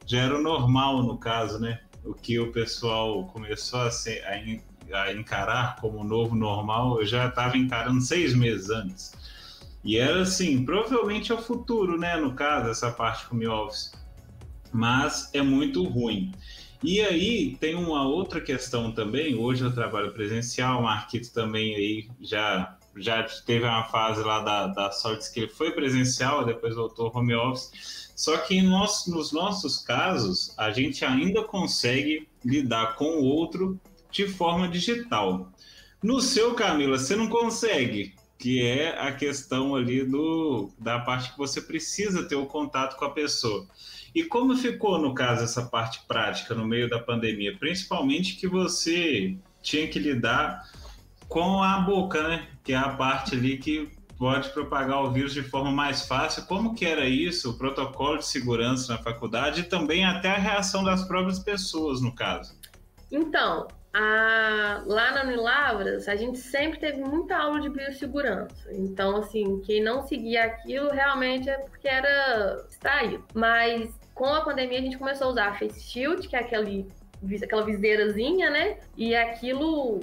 já 0.06 0.20
era 0.20 0.38
o 0.38 0.42
normal, 0.42 1.02
no 1.02 1.18
caso, 1.18 1.58
né? 1.58 1.80
O 2.04 2.12
que 2.12 2.38
o 2.38 2.52
pessoal 2.52 3.24
começou 3.26 3.80
a, 3.80 3.90
ser, 3.90 4.22
a, 4.24 5.02
a 5.02 5.12
encarar 5.12 5.76
como 5.76 6.04
novo 6.04 6.34
normal, 6.34 7.00
eu 7.00 7.06
já 7.06 7.28
estava 7.28 7.56
encarando 7.56 8.00
seis 8.00 8.34
meses 8.34 8.70
antes. 8.70 9.12
E 9.82 9.98
era 9.98 10.22
assim, 10.22 10.64
provavelmente 10.64 11.30
é 11.30 11.34
o 11.34 11.42
futuro, 11.42 11.98
né? 11.98 12.16
No 12.16 12.32
caso, 12.34 12.70
essa 12.70 12.90
parte 12.90 13.26
home 13.30 13.46
office. 13.46 13.92
Mas 14.72 15.30
é 15.32 15.42
muito 15.42 15.84
ruim. 15.84 16.32
E 16.82 17.00
aí 17.00 17.56
tem 17.60 17.74
uma 17.74 18.06
outra 18.06 18.40
questão 18.40 18.92
também. 18.92 19.34
Hoje 19.34 19.62
eu 19.62 19.72
trabalho 19.72 20.12
presencial, 20.12 20.80
o 20.80 20.82
Marquito 20.84 21.32
também 21.32 21.74
aí 21.74 22.08
já 22.20 22.76
já 22.96 23.22
teve 23.44 23.64
uma 23.64 23.84
fase 23.84 24.22
lá 24.22 24.40
da, 24.40 24.66
da 24.68 24.90
sorte 24.90 25.32
que 25.32 25.40
ele 25.40 25.48
foi 25.48 25.72
presencial, 25.72 26.44
depois 26.44 26.74
voltou 26.74 27.10
home 27.14 27.34
office. 27.34 28.12
Só 28.16 28.36
que 28.36 28.62
nós, 28.62 29.06
nos 29.06 29.32
nossos 29.32 29.78
casos, 29.78 30.54
a 30.56 30.70
gente 30.70 31.04
ainda 31.04 31.42
consegue 31.42 32.28
lidar 32.44 32.94
com 32.94 33.18
o 33.18 33.24
outro 33.24 33.80
de 34.10 34.28
forma 34.28 34.68
digital. 34.68 35.50
No 36.02 36.20
seu, 36.20 36.54
Camila, 36.54 36.98
você 36.98 37.16
não 37.16 37.28
consegue 37.28 38.14
que 38.38 38.62
é 38.62 38.98
a 39.00 39.10
questão 39.10 39.74
ali 39.74 40.04
do, 40.04 40.70
da 40.78 40.98
parte 40.98 41.32
que 41.32 41.38
você 41.38 41.62
precisa 41.62 42.28
ter 42.28 42.34
o 42.34 42.46
contato 42.46 42.96
com 42.96 43.04
a 43.06 43.10
pessoa. 43.10 43.66
E 44.14 44.22
como 44.22 44.56
ficou, 44.56 44.98
no 44.98 45.14
caso, 45.14 45.44
essa 45.44 45.62
parte 45.62 46.02
prática 46.06 46.54
no 46.54 46.66
meio 46.66 46.88
da 46.88 46.98
pandemia? 46.98 47.56
Principalmente 47.58 48.36
que 48.36 48.46
você 48.46 49.36
tinha 49.62 49.88
que 49.88 49.98
lidar 49.98 50.70
com 51.28 51.62
a 51.62 51.78
boca, 51.80 52.22
né? 52.26 52.48
Que 52.62 52.72
é 52.72 52.76
a 52.76 52.90
parte 52.90 53.34
ali 53.34 53.58
que 53.58 53.90
pode 54.18 54.50
propagar 54.50 55.02
o 55.02 55.10
vírus 55.10 55.34
de 55.34 55.42
forma 55.42 55.70
mais 55.70 56.06
fácil. 56.06 56.46
Como 56.46 56.74
que 56.74 56.86
era 56.86 57.06
isso, 57.06 57.50
o 57.50 57.58
protocolo 57.58 58.18
de 58.18 58.26
segurança 58.26 58.92
na 58.92 59.02
faculdade 59.02 59.62
e 59.62 59.64
também 59.64 60.04
até 60.04 60.30
a 60.30 60.38
reação 60.38 60.84
das 60.84 61.04
próprias 61.04 61.38
pessoas, 61.38 62.00
no 62.00 62.14
caso? 62.14 62.58
Então, 63.10 63.68
a, 63.92 64.82
lá 64.86 65.12
na 65.12 65.22
Unilavras, 65.24 66.08
a 66.08 66.16
gente 66.16 66.38
sempre 66.38 66.78
teve 66.80 67.00
muita 67.00 67.36
aula 67.36 67.60
de 67.60 67.68
biossegurança. 67.68 68.72
Então, 68.72 69.16
assim, 69.16 69.60
quem 69.60 69.82
não 69.82 70.06
seguia 70.06 70.44
aquilo 70.44 70.90
realmente 70.90 71.48
é 71.48 71.58
porque 71.58 71.88
era 71.88 72.64
distraído. 72.68 73.24
Mas 73.34 73.94
com 74.14 74.26
a 74.26 74.40
pandemia, 74.42 74.78
a 74.78 74.82
gente 74.82 74.98
começou 74.98 75.28
a 75.28 75.30
usar 75.30 75.48
a 75.48 75.54
Face 75.54 75.80
Shield, 75.80 76.28
que 76.28 76.36
é 76.36 76.40
aquele 76.40 76.88
aquela 77.42 77.64
viseirazinha, 77.64 78.50
né? 78.50 78.78
E 78.96 79.14
aquilo, 79.14 80.00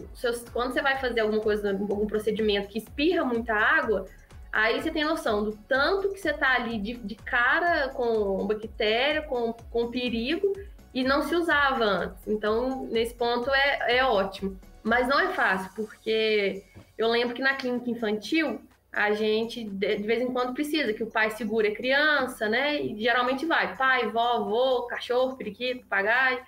quando 0.51 0.73
você 0.73 0.81
vai 0.81 0.99
fazer 0.99 1.21
alguma 1.21 1.41
coisa, 1.41 1.71
algum 1.71 2.07
procedimento 2.07 2.67
que 2.67 2.79
espirra 2.79 3.23
muita 3.23 3.53
água, 3.53 4.05
aí 4.51 4.81
você 4.81 4.91
tem 4.91 5.03
noção 5.03 5.43
do 5.43 5.51
tanto 5.67 6.09
que 6.09 6.19
você 6.19 6.33
tá 6.33 6.55
ali 6.55 6.77
de, 6.79 6.93
de 6.93 7.15
cara 7.15 7.89
com 7.89 8.45
bactéria, 8.45 9.21
com, 9.21 9.53
com 9.53 9.91
perigo, 9.91 10.53
e 10.93 11.03
não 11.03 11.21
se 11.21 11.35
usava 11.35 11.83
antes. 11.83 12.27
Então, 12.27 12.85
nesse 12.85 13.13
ponto 13.13 13.49
é, 13.53 13.97
é 13.97 14.03
ótimo. 14.03 14.59
Mas 14.83 15.07
não 15.07 15.19
é 15.19 15.29
fácil, 15.33 15.71
porque 15.75 16.63
eu 16.97 17.07
lembro 17.07 17.35
que 17.35 17.41
na 17.41 17.53
clínica 17.53 17.89
infantil 17.89 18.61
a 18.91 19.13
gente 19.13 19.63
de, 19.63 19.97
vez 19.97 20.21
em 20.21 20.33
quando 20.33 20.53
precisa 20.53 20.91
que 20.91 21.03
o 21.03 21.09
pai 21.09 21.31
segure 21.31 21.69
a 21.69 21.75
criança, 21.75 22.49
né? 22.49 22.81
E 22.81 23.01
geralmente 23.01 23.45
vai 23.45 23.75
pai, 23.77 24.09
vó, 24.09 24.37
avô, 24.37 24.83
cachorro, 24.87 25.37
periquito, 25.37 25.85
papagaio. 25.87 26.39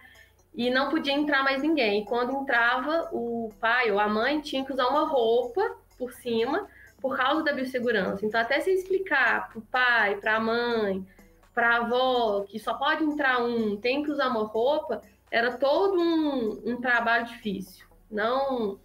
E 0.56 0.70
não 0.70 0.90
podia 0.90 1.14
entrar 1.14 1.44
mais 1.44 1.62
ninguém. 1.62 2.02
E 2.02 2.06
quando 2.06 2.34
entrava, 2.34 3.10
o 3.12 3.50
pai 3.60 3.92
ou 3.92 4.00
a 4.00 4.08
mãe 4.08 4.40
tinha 4.42 4.64
que 4.64 4.72
usar 4.72 4.88
uma 4.88 5.08
roupa 5.08 5.76
por 5.98 6.12
cima 6.12 6.68
por 7.02 7.18
causa 7.18 7.44
da 7.44 7.52
biossegurança. 7.52 8.26
Então, 8.26 8.40
até 8.40 8.62
se 8.62 8.72
explicar 8.72 9.50
para 9.50 9.60
o 9.60 9.62
pai, 9.64 10.16
para 10.16 10.38
a 10.38 10.40
mãe, 10.40 11.06
para 11.54 11.76
a 11.76 11.78
avó, 11.78 12.46
que 12.48 12.58
só 12.60 12.74
pode 12.76 13.04
entrar 13.04 13.44
um, 13.44 13.76
tem 13.76 14.04
que 14.04 14.12
usar 14.12 14.30
uma 14.30 14.46
roupa, 14.46 15.02
era 15.30 15.58
todo 15.58 16.00
um, 16.00 16.62
um 16.66 16.80
trabalho 16.80 17.26
difícil. 17.26 17.86
Não 18.10 18.80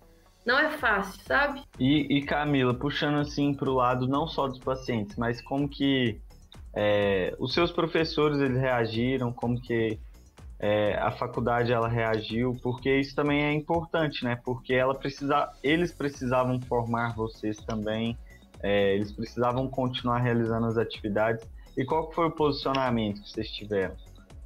não 0.45 0.59
é 0.59 0.71
fácil, 0.71 1.21
sabe? 1.25 1.63
E, 1.79 2.17
e 2.17 2.23
Camila, 2.23 2.73
puxando 2.73 3.19
assim 3.19 3.53
para 3.53 3.69
o 3.69 3.75
lado 3.75 4.09
não 4.09 4.27
só 4.27 4.49
dos 4.49 4.59
pacientes, 4.59 5.15
mas 5.17 5.43
como 5.43 5.69
que 5.69 6.19
é, 6.75 7.37
os 7.39 7.53
seus 7.53 7.71
professores 7.71 8.41
eles 8.41 8.59
reagiram, 8.59 9.31
como 9.31 9.61
que 9.61 10.01
é, 10.61 10.95
a 10.99 11.11
faculdade 11.13 11.73
ela 11.73 11.89
reagiu, 11.89 12.57
porque 12.63 12.99
isso 12.99 13.15
também 13.15 13.45
é 13.45 13.53
importante, 13.53 14.25
né? 14.25 14.41
Porque 14.45 14.75
ela 14.75 14.95
precisa, 14.95 15.53
eles 15.63 15.93
precisavam 15.93 16.61
formar 16.63 17.15
vocês 17.15 17.59
também, 17.59 18.19
é, 18.61 18.95
eles 18.95 19.13
precisavam 19.13 19.69
continuar 19.69 20.19
realizando 20.19 20.67
as 20.67 20.77
atividades. 20.77 21.49
E 21.77 21.85
qual 21.85 22.11
foi 22.11 22.27
o 22.27 22.31
posicionamento 22.31 23.23
que 23.23 23.31
vocês 23.31 23.49
tiveram, 23.51 23.95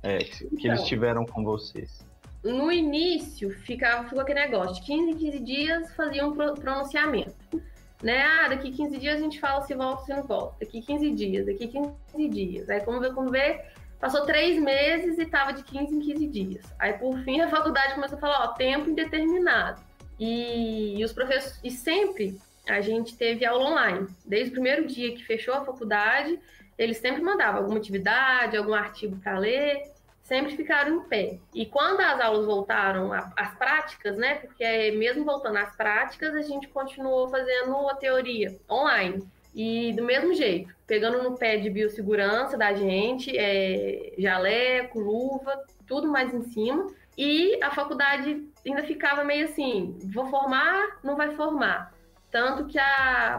é, 0.03 0.19
que, 0.19 0.45
então, 0.45 0.73
eles 0.73 0.85
tiveram 0.85 1.25
com 1.25 1.43
vocês? 1.43 2.05
No 2.45 2.71
início, 2.71 3.51
ficava, 3.51 4.05
ficou 4.05 4.21
aquele 4.21 4.41
negócio, 4.41 4.75
de 4.75 4.83
15 4.83 5.11
em 5.13 5.17
15 5.17 5.39
dias 5.41 5.95
fazia 5.95 6.27
um 6.27 6.35
pronunciamento. 6.35 7.63
Né? 8.03 8.21
Ah, 8.21 8.49
daqui 8.49 8.73
15 8.73 8.99
dias 8.99 9.17
a 9.17 9.21
gente 9.21 9.39
fala 9.39 9.63
se 9.63 9.75
volta 9.75 10.01
ou 10.01 10.07
se 10.07 10.13
não 10.13 10.25
volta. 10.25 10.57
Daqui 10.61 10.83
15 10.83 11.11
dias, 11.13 11.47
daqui 11.47 11.69
15 11.69 12.29
dias. 12.29 12.69
Aí, 12.69 12.81
como 12.81 13.01
vê, 13.01 13.11
como 13.13 13.31
vê, 13.31 13.65
passou 14.03 14.27
três 14.27 14.61
meses 14.61 15.17
e 15.17 15.23
estava 15.23 15.53
de 15.53 15.63
15 15.63 15.95
em 15.95 16.01
15 16.01 16.27
dias. 16.27 16.75
Aí, 16.77 16.93
por 16.95 17.17
fim, 17.21 17.41
a 17.41 17.49
faculdade 17.49 17.95
começou 17.95 18.19
a 18.19 18.21
falar, 18.21 18.45
ó, 18.47 18.49
tempo 18.49 18.91
indeterminado. 18.91 19.81
E, 20.19 20.99
e 20.99 21.05
os 21.05 21.13
professores, 21.13 21.61
e 21.63 21.71
sempre 21.71 22.37
a 22.69 22.81
gente 22.81 23.17
teve 23.17 23.47
aula 23.47 23.71
online. 23.71 24.09
Desde 24.27 24.51
o 24.51 24.53
primeiro 24.55 24.89
dia 24.89 25.15
que 25.15 25.25
fechou 25.25 25.55
a 25.55 25.65
faculdade, 25.65 26.37
eles 26.77 26.97
sempre 26.97 27.23
mandavam 27.23 27.61
alguma 27.61 27.79
atividade, 27.79 28.57
algum 28.57 28.75
artigo 28.75 29.17
para 29.19 29.39
ler, 29.39 29.85
sempre 30.25 30.57
ficaram 30.57 30.97
em 30.97 31.01
pé. 31.03 31.39
E 31.55 31.65
quando 31.65 32.01
as 32.01 32.21
aulas 32.21 32.45
voltaram 32.45 33.13
às 33.13 33.55
práticas, 33.57 34.17
né? 34.17 34.35
Porque 34.35 34.91
mesmo 34.99 35.25
voltando 35.25 35.59
às 35.59 35.77
práticas, 35.77 36.35
a 36.35 36.43
gente 36.43 36.67
continuou 36.67 37.29
fazendo 37.29 37.89
a 37.89 37.95
teoria 37.95 38.59
online. 38.69 39.23
E 39.55 39.93
do 39.93 40.03
mesmo 40.03 40.33
jeito, 40.33 40.75
pegando 40.87 41.23
no 41.23 41.37
pé 41.37 41.59
de 41.59 41.69
biossegurança 41.69 42.57
da 42.57 42.73
gente, 42.73 43.37
é, 43.37 44.15
jaleco, 44.17 44.99
luva, 44.99 45.63
tudo 45.87 46.09
mais 46.09 46.33
em 46.33 46.43
cima. 46.43 46.87
E 47.17 47.63
a 47.63 47.71
faculdade 47.71 48.49
ainda 48.67 48.83
ficava 48.83 49.25
meio 49.25 49.45
assim: 49.45 49.99
vou 50.13 50.27
formar, 50.27 50.99
não 51.03 51.17
vai 51.17 51.35
formar. 51.37 51.93
Tanto 52.31 52.65
que 52.67 52.79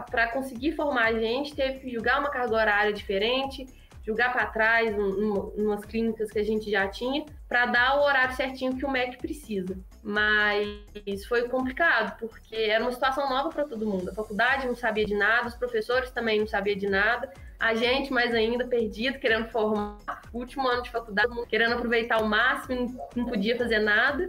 para 0.08 0.28
conseguir 0.28 0.72
formar 0.72 1.06
a 1.06 1.18
gente, 1.18 1.54
teve 1.54 1.80
que 1.80 1.90
julgar 1.90 2.20
uma 2.20 2.30
carga 2.30 2.54
horária 2.54 2.92
diferente, 2.92 3.66
julgar 4.04 4.32
para 4.32 4.46
trás 4.46 4.96
um, 4.96 5.52
umas 5.56 5.84
clínicas 5.84 6.30
que 6.30 6.38
a 6.38 6.44
gente 6.44 6.70
já 6.70 6.86
tinha, 6.88 7.24
para 7.48 7.66
dar 7.66 7.96
o 7.98 8.04
horário 8.04 8.36
certinho 8.36 8.76
que 8.76 8.84
o 8.84 8.90
MEC 8.90 9.16
precisa. 9.16 9.78
Mas 10.02 11.24
foi 11.26 11.48
complicado, 11.48 12.18
porque 12.18 12.54
era 12.54 12.84
uma 12.84 12.92
situação 12.92 13.28
nova 13.28 13.48
para 13.48 13.64
todo 13.64 13.86
mundo. 13.86 14.10
A 14.10 14.14
faculdade 14.14 14.66
não 14.66 14.74
sabia 14.74 15.06
de 15.06 15.14
nada, 15.14 15.48
os 15.48 15.54
professores 15.54 16.10
também 16.10 16.40
não 16.40 16.46
sabiam 16.46 16.76
de 16.76 16.88
nada, 16.88 17.32
a 17.58 17.74
gente 17.74 18.12
mais 18.12 18.34
ainda 18.34 18.66
perdido, 18.66 19.18
querendo 19.18 19.48
formar, 19.48 19.98
último 20.32 20.68
ano 20.68 20.82
de 20.82 20.90
faculdade, 20.90 21.28
querendo 21.48 21.72
aproveitar 21.72 22.18
o 22.22 22.26
máximo, 22.26 23.00
não 23.16 23.24
podia 23.24 23.56
fazer 23.56 23.78
nada, 23.78 24.28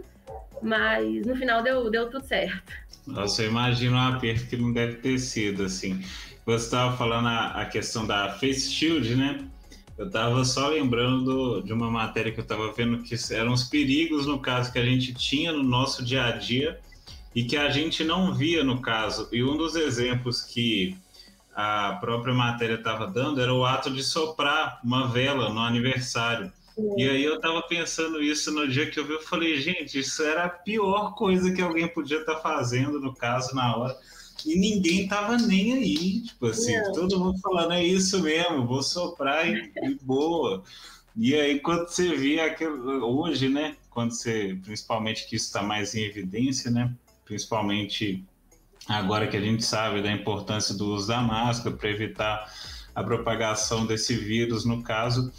mas 0.62 1.26
no 1.26 1.36
final 1.36 1.62
deu, 1.62 1.90
deu 1.90 2.08
tudo 2.08 2.24
certo. 2.24 2.72
Nossa, 3.06 3.42
eu 3.42 3.50
imagino 3.50 3.96
o 3.96 4.00
aperto 4.00 4.46
que 4.46 4.56
não 4.56 4.72
deve 4.72 4.96
ter 4.96 5.18
sido, 5.18 5.64
assim. 5.64 6.02
Você 6.46 6.64
estava 6.64 6.96
falando 6.96 7.28
a, 7.28 7.60
a, 7.60 7.66
questão 7.66 8.06
da 8.06 8.30
Face 8.34 8.70
Shield, 8.72 9.16
né? 9.16 9.44
Eu 9.98 10.06
estava 10.06 10.44
só 10.44 10.68
lembrando 10.68 11.24
do, 11.24 11.62
de 11.62 11.72
uma 11.72 11.90
matéria 11.90 12.30
que 12.30 12.38
eu 12.38 12.42
estava 12.42 12.70
vendo 12.72 13.02
que 13.02 13.16
eram 13.32 13.52
os 13.52 13.64
perigos, 13.64 14.26
no 14.26 14.38
caso, 14.38 14.70
que 14.70 14.78
a 14.78 14.84
gente 14.84 15.14
tinha 15.14 15.52
no 15.52 15.62
nosso 15.62 16.04
dia 16.04 16.24
a 16.24 16.32
dia 16.32 16.78
e 17.34 17.44
que 17.44 17.56
a 17.56 17.70
gente 17.70 18.04
não 18.04 18.34
via 18.34 18.62
no 18.62 18.80
caso. 18.80 19.28
E 19.32 19.42
um 19.42 19.56
dos 19.56 19.74
exemplos 19.74 20.42
que 20.42 20.96
a 21.54 21.96
própria 22.00 22.34
matéria 22.34 22.74
estava 22.74 23.06
dando 23.06 23.40
era 23.40 23.52
o 23.52 23.64
ato 23.64 23.90
de 23.90 24.02
soprar 24.02 24.78
uma 24.84 25.08
vela 25.08 25.48
no 25.48 25.60
aniversário. 25.60 26.52
E 26.98 27.08
aí 27.08 27.24
eu 27.24 27.40
tava 27.40 27.62
pensando 27.62 28.22
isso 28.22 28.52
no 28.52 28.68
dia 28.68 28.90
que 28.90 29.00
eu 29.00 29.06
vi, 29.06 29.14
eu 29.14 29.22
falei, 29.22 29.56
gente, 29.58 29.98
isso 29.98 30.22
era 30.22 30.44
a 30.44 30.48
pior 30.50 31.14
coisa 31.14 31.50
que 31.50 31.62
alguém 31.62 31.88
podia 31.88 32.20
estar 32.20 32.34
tá 32.34 32.40
fazendo, 32.40 33.00
no 33.00 33.14
caso, 33.14 33.54
na 33.54 33.74
hora. 33.74 33.96
E 34.46 34.56
ninguém 34.58 35.08
tava 35.08 35.36
nem 35.36 35.72
aí, 35.72 36.22
tipo 36.22 36.46
assim, 36.46 36.76
Não. 36.78 36.92
todo 36.92 37.18
mundo 37.18 37.38
falando, 37.40 37.72
é 37.72 37.84
isso 37.84 38.22
mesmo, 38.22 38.66
vou 38.66 38.82
soprar 38.82 39.48
e, 39.48 39.72
e 39.82 39.94
boa. 40.02 40.62
E 41.16 41.34
aí, 41.34 41.58
quando 41.58 41.88
você 41.88 42.14
vê 42.14 42.38
aquilo, 42.40 43.04
hoje, 43.04 43.48
né? 43.48 43.76
Quando 43.90 44.12
você, 44.12 44.56
principalmente 44.62 45.26
que 45.26 45.34
isso 45.36 45.46
está 45.46 45.62
mais 45.62 45.94
em 45.94 46.02
evidência, 46.02 46.70
né? 46.70 46.94
Principalmente 47.24 48.22
agora 48.86 49.26
que 49.26 49.36
a 49.36 49.40
gente 49.40 49.64
sabe 49.64 50.00
da 50.02 50.12
importância 50.12 50.74
do 50.74 50.94
uso 50.94 51.08
da 51.08 51.20
máscara 51.20 51.74
para 51.74 51.90
evitar 51.90 52.52
a 52.94 53.02
propagação 53.02 53.84
desse 53.84 54.14
vírus, 54.14 54.64
no 54.64 54.82
caso 54.82 55.32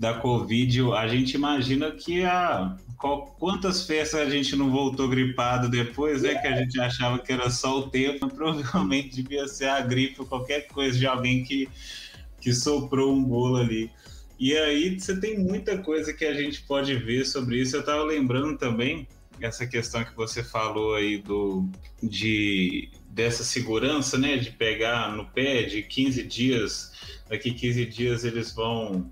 da 0.00 0.14
Covid, 0.14 0.92
a 0.94 1.06
gente 1.06 1.34
imagina 1.34 1.90
que 1.90 2.24
a 2.24 2.74
qual, 2.96 3.26
quantas 3.38 3.86
festas 3.86 4.18
a 4.18 4.30
gente 4.30 4.56
não 4.56 4.70
voltou 4.70 5.06
gripado 5.06 5.68
depois, 5.68 6.22
né? 6.22 6.36
Que 6.36 6.46
a 6.46 6.56
gente 6.56 6.80
achava 6.80 7.18
que 7.18 7.30
era 7.30 7.50
só 7.50 7.80
o 7.80 7.90
tempo, 7.90 8.26
provavelmente 8.34 9.22
devia 9.22 9.46
ser 9.46 9.68
a 9.68 9.82
gripe 9.82 10.18
ou 10.18 10.26
qualquer 10.26 10.68
coisa 10.68 10.98
de 10.98 11.06
alguém 11.06 11.44
que, 11.44 11.68
que 12.40 12.50
soprou 12.54 13.14
um 13.14 13.22
bolo 13.22 13.58
ali. 13.58 13.90
E 14.38 14.56
aí 14.56 14.98
você 14.98 15.20
tem 15.20 15.38
muita 15.38 15.76
coisa 15.76 16.14
que 16.14 16.24
a 16.24 16.32
gente 16.32 16.62
pode 16.62 16.94
ver 16.94 17.26
sobre 17.26 17.60
isso. 17.60 17.76
Eu 17.76 17.80
estava 17.80 18.02
lembrando 18.02 18.56
também 18.56 19.06
essa 19.38 19.66
questão 19.66 20.02
que 20.02 20.16
você 20.16 20.42
falou 20.42 20.94
aí 20.94 21.18
do 21.18 21.68
de 22.02 22.88
dessa 23.10 23.44
segurança, 23.44 24.16
né, 24.16 24.38
de 24.38 24.50
pegar 24.50 25.14
no 25.14 25.26
pé 25.26 25.64
de 25.64 25.82
15 25.82 26.22
dias, 26.22 26.92
daqui 27.28 27.52
15 27.52 27.84
dias 27.84 28.24
eles 28.24 28.54
vão 28.54 29.10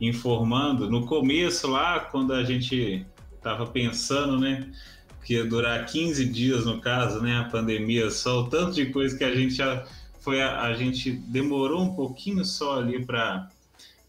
informando. 0.00 0.90
No 0.90 1.06
começo 1.06 1.68
lá, 1.68 2.00
quando 2.00 2.32
a 2.32 2.42
gente 2.42 3.06
estava 3.36 3.66
pensando, 3.66 4.38
né? 4.38 4.70
Que 5.24 5.34
ia 5.34 5.44
durar 5.44 5.84
15 5.86 6.24
dias, 6.26 6.64
no 6.64 6.80
caso, 6.80 7.20
né? 7.20 7.38
A 7.38 7.44
pandemia, 7.44 8.10
só 8.10 8.40
o 8.40 8.48
tanto 8.48 8.74
de 8.74 8.86
coisa 8.86 9.16
que 9.16 9.24
a 9.24 9.34
gente 9.34 9.54
já 9.54 9.84
foi. 10.20 10.40
A, 10.40 10.62
a 10.62 10.74
gente 10.74 11.10
demorou 11.10 11.82
um 11.82 11.94
pouquinho 11.94 12.44
só 12.44 12.78
ali 12.78 13.04
para 13.04 13.48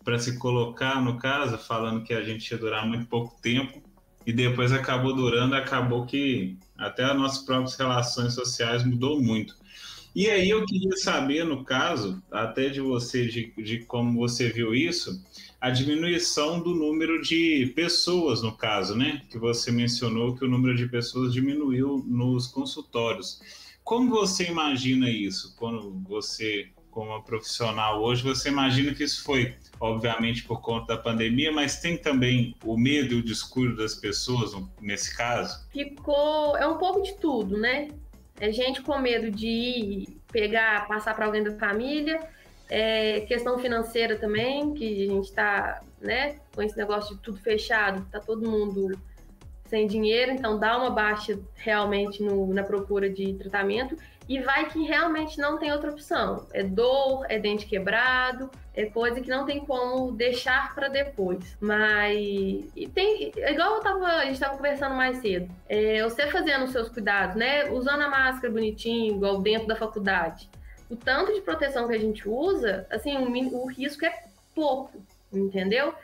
para 0.03 0.17
se 0.17 0.38
colocar, 0.39 1.00
no 1.00 1.19
caso, 1.19 1.60
falando 1.60 2.03
que 2.03 2.13
a 2.13 2.24
gente 2.24 2.50
ia 2.50 2.57
durar 2.57 2.88
muito 2.88 3.05
pouco 3.05 3.39
tempo, 3.39 3.83
e 4.25 4.33
depois 4.33 4.71
acabou 4.71 5.15
durando, 5.15 5.55
acabou 5.55 6.05
que 6.05 6.57
até 6.77 7.03
as 7.03 7.15
nossas 7.15 7.43
próprias 7.43 7.75
relações 7.75 8.33
sociais 8.33 8.83
mudou 8.83 9.21
muito. 9.21 9.55
E 10.13 10.30
aí 10.30 10.50
eu 10.50 10.65
queria 10.65 10.96
saber, 10.98 11.46
no 11.46 11.63
caso, 11.63 12.22
até 12.30 12.68
de 12.68 12.82
você, 12.82 13.27
de, 13.27 13.53
de 13.58 13.80
como 13.86 14.20
você 14.20 14.50
viu 14.50 14.75
isso, 14.75 15.24
a 15.60 15.70
diminuição 15.70 16.60
do 16.60 16.75
número 16.75 17.22
de 17.22 17.72
pessoas, 17.75 18.41
no 18.41 18.51
caso, 18.51 18.96
né? 18.96 19.22
Que 19.30 19.38
você 19.38 19.72
mencionou 19.72 20.36
que 20.36 20.44
o 20.44 20.50
número 20.50 20.75
de 20.75 20.88
pessoas 20.88 21.32
diminuiu 21.32 22.03
nos 22.06 22.48
consultórios. 22.48 23.39
Como 23.84 24.10
você 24.10 24.48
imagina 24.48 25.10
isso? 25.10 25.56
Quando 25.58 26.01
você, 26.08 26.70
como 26.89 27.24
profissional 27.24 28.01
hoje, 28.01 28.22
você 28.22 28.50
imagina 28.50 28.94
que 28.94 29.03
isso 29.03 29.24
foi, 29.24 29.56
obviamente, 29.80 30.44
por 30.44 30.62
conta 30.62 30.96
da 30.96 31.01
pandemia, 31.01 31.51
mas 31.51 31.80
tem 31.80 31.96
também 31.96 32.56
o 32.65 32.77
medo 32.77 33.13
e 33.13 33.20
o 33.20 33.24
descuido 33.24 33.77
das 33.77 33.96
pessoas 33.96 34.51
nesse 34.82 35.15
caso? 35.15 35.65
Ficou. 35.72 36.58
É 36.58 36.68
um 36.68 36.77
pouco 36.77 37.01
de 37.01 37.13
tudo, 37.18 37.58
né? 37.58 37.88
É 38.41 38.51
gente 38.51 38.81
com 38.81 38.98
medo 38.98 39.31
de 39.31 40.17
pegar, 40.31 40.88
passar 40.88 41.13
para 41.13 41.25
alguém 41.25 41.43
da 41.43 41.55
família 41.57 42.19
é, 42.71 43.19
questão 43.27 43.60
financeira 43.60 44.15
também, 44.15 44.74
que 44.74 45.03
a 45.03 45.07
gente 45.07 45.25
está 45.25 45.81
né, 46.00 46.38
com 46.55 46.62
esse 46.62 46.77
negócio 46.77 47.17
de 47.17 47.21
tudo 47.21 47.38
fechado, 47.38 48.01
está 48.03 48.21
todo 48.21 48.50
mundo 48.50 48.98
sem 49.65 49.86
dinheiro, 49.88 50.31
então 50.31 50.57
dá 50.57 50.77
uma 50.77 50.89
baixa 50.89 51.38
realmente 51.55 52.24
no, 52.24 52.53
na 52.53 52.63
procura 52.63 53.10
de 53.10 53.33
tratamento 53.33 53.98
e 54.27 54.39
vai 54.39 54.69
que 54.69 54.83
realmente 54.83 55.38
não 55.38 55.57
tem 55.57 55.69
outra 55.71 55.91
opção. 55.91 56.48
É 56.53 56.63
dor, 56.63 57.25
é 57.27 57.38
dente 57.38 57.65
quebrado, 57.65 58.50
é 58.74 58.86
coisa 58.86 59.20
que 59.20 59.29
não 59.29 59.46
tem 59.46 59.66
como 59.66 60.12
deixar 60.12 60.74
para 60.74 60.88
depois. 60.88 61.57
Mas 61.60 62.16
e 62.75 62.90
tem, 62.94 63.31
igual 63.36 63.75
eu 63.75 63.81
tava, 63.81 64.05
a 64.05 64.25
gente 64.25 64.34
estava 64.34 64.55
conversando 64.55 64.96
mais 64.96 65.18
cedo, 65.18 65.50
é, 65.68 66.03
você 66.03 66.27
fazendo 66.27 66.66
os 66.66 66.72
seus 66.72 66.90
cuidados, 66.90 67.36
né? 67.36 67.70
Usando 67.70 68.01
a 68.01 68.10
máscara 68.10 68.53
bonitinho, 68.53 69.16
igual 69.16 69.42
dentro 69.42 69.68
da 69.68 69.75
faculdade 69.75 70.50
o 70.92 70.96
tanto 70.98 71.34
de 71.34 71.40
proteção 71.40 71.88
que 71.88 71.96
a 71.96 72.00
gente 72.00 72.27
usa, 72.27 72.86
assim, 72.92 73.16
o, 73.16 73.64
o 73.64 73.66
risco 73.66 74.05
é 74.05 74.25
pouco, 74.53 75.01
entendeu? 75.31 75.96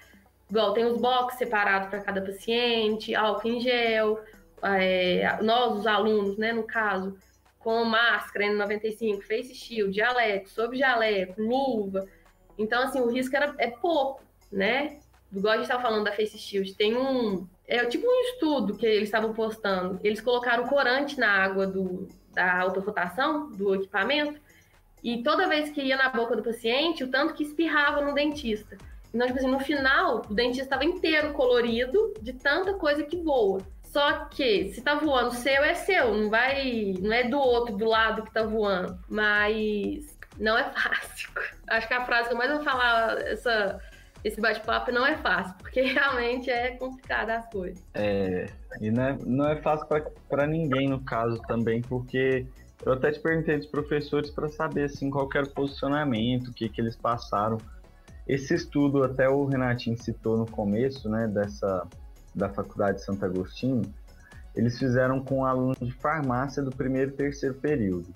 Igual 0.50 0.72
tem 0.72 0.86
os 0.86 0.98
boxes 0.98 1.38
separados 1.38 1.90
para 1.90 2.00
cada 2.00 2.22
paciente, 2.22 3.14
álcool 3.14 3.50
em 3.50 3.60
gel, 3.60 4.24
é, 4.64 5.38
nós, 5.44 5.80
os 5.80 5.86
alunos, 5.86 6.38
né, 6.38 6.54
no 6.54 6.64
caso, 6.64 7.18
com 7.60 7.84
máscara 7.84 8.46
N95, 8.46 9.24
face 9.24 9.54
shield, 9.54 9.94
jaleco, 9.94 10.50
sob 10.50 10.78
jaleco, 10.78 11.42
luva. 11.42 12.08
Então, 12.58 12.84
assim, 12.84 13.00
o 13.00 13.10
risco 13.10 13.36
era, 13.36 13.54
é 13.58 13.70
pouco, 13.70 14.22
né? 14.52 15.00
Igual 15.32 15.54
a 15.54 15.58
gente 15.58 15.66
estava 15.66 15.82
falando 15.82 16.06
da 16.06 16.12
face 16.12 16.38
shield, 16.38 16.74
tem 16.76 16.96
um. 16.96 17.46
É 17.68 17.86
tipo 17.86 18.08
um 18.08 18.22
estudo 18.32 18.76
que 18.76 18.86
eles 18.86 19.10
estavam 19.10 19.34
postando. 19.34 20.00
Eles 20.04 20.22
colocaram 20.22 20.68
corante 20.68 21.20
na 21.20 21.30
água 21.30 21.68
do, 21.68 22.08
da 22.34 22.60
alta 22.62 22.80
rotação 22.80 23.52
do 23.52 23.76
equipamento 23.76 24.40
e 25.04 25.22
toda 25.22 25.48
vez 25.48 25.70
que 25.70 25.82
ia 25.82 25.98
na 25.98 26.10
boca 26.10 26.36
do 26.36 26.44
paciente, 26.44 27.04
o 27.04 27.12
tanto 27.12 27.34
que 27.34 27.44
espirrava 27.44 28.02
no 28.02 28.14
dentista. 28.14 28.78
Então, 29.14 29.28
tipo 29.28 29.40
assim, 29.40 29.50
no 29.50 29.60
final, 29.60 30.22
o 30.30 30.34
dentista 30.34 30.64
estava 30.64 30.86
inteiro 30.86 31.34
colorido 31.34 32.14
de 32.22 32.34
tanta 32.34 32.74
coisa 32.74 33.04
que 33.04 33.18
voa. 33.18 33.62
Só 33.84 34.26
que 34.26 34.72
se 34.74 34.82
tá 34.82 34.96
voando 34.96 35.34
seu 35.34 35.64
é 35.64 35.74
seu, 35.74 36.14
não 36.14 36.30
vai, 36.30 36.94
não 37.00 37.14
é 37.14 37.24
do 37.24 37.40
outro 37.40 37.76
do 37.76 37.86
lado 37.86 38.24
que 38.24 38.34
tá 38.34 38.44
voando, 38.44 39.00
mas 39.08 40.17
não 40.40 40.58
é 40.58 40.64
fácil. 40.72 41.30
Acho 41.68 41.88
que 41.88 41.94
a 41.94 42.06
frase 42.06 42.28
que 42.30 42.34
eu 42.34 42.38
mais 42.38 42.52
vou 42.52 42.64
falar 42.64 43.18
essa 43.22 43.80
esse 44.24 44.42
bate-papo 44.42 44.92
não 44.92 45.06
é 45.06 45.16
fácil, 45.18 45.56
porque 45.60 45.82
realmente 45.94 46.50
é 46.50 46.72
complicado 46.72 47.30
as 47.30 47.50
coisas. 47.50 47.84
É, 47.94 48.48
e 48.82 48.92
não 48.92 49.04
é, 49.04 49.18
não 49.26 49.50
é 49.50 49.56
fácil 49.62 49.88
para 50.28 50.46
ninguém 50.48 50.90
no 50.90 51.00
caso 51.00 51.42
também, 51.48 51.82
porque 51.82 52.46
eu 52.86 52.94
até 52.94 53.12
te 53.12 53.20
perguntei 53.20 53.58
dos 53.58 53.68
professores 53.68 54.30
para 54.30 54.50
saber 54.50 54.86
assim, 54.86 55.10
qual 55.10 55.30
era 55.34 55.46
o 55.46 55.50
posicionamento, 55.50 56.50
o 56.50 56.54
que, 56.54 56.70
que 56.70 56.82
eles 56.82 56.96
passaram. 56.96 57.58
Esse 58.28 58.54
estudo, 58.54 59.04
até 59.04 59.30
o 59.30 59.46
Renatinho 59.46 59.98
citou 59.98 60.38
no 60.38 60.46
começo, 60.46 61.10
né, 61.10 61.28
dessa, 61.28 61.88
da 62.36 62.50
Faculdade 62.50 62.98
de 62.98 63.06
Santo 63.06 63.24
Agostinho, 63.24 63.82
eles 64.54 64.78
fizeram 64.78 65.22
com 65.22 65.46
alunos 65.46 65.78
de 65.80 65.92
farmácia 65.92 66.62
do 66.62 66.72
primeiro 66.72 67.12
e 67.12 67.14
terceiro 67.14 67.56
período. 67.56 68.12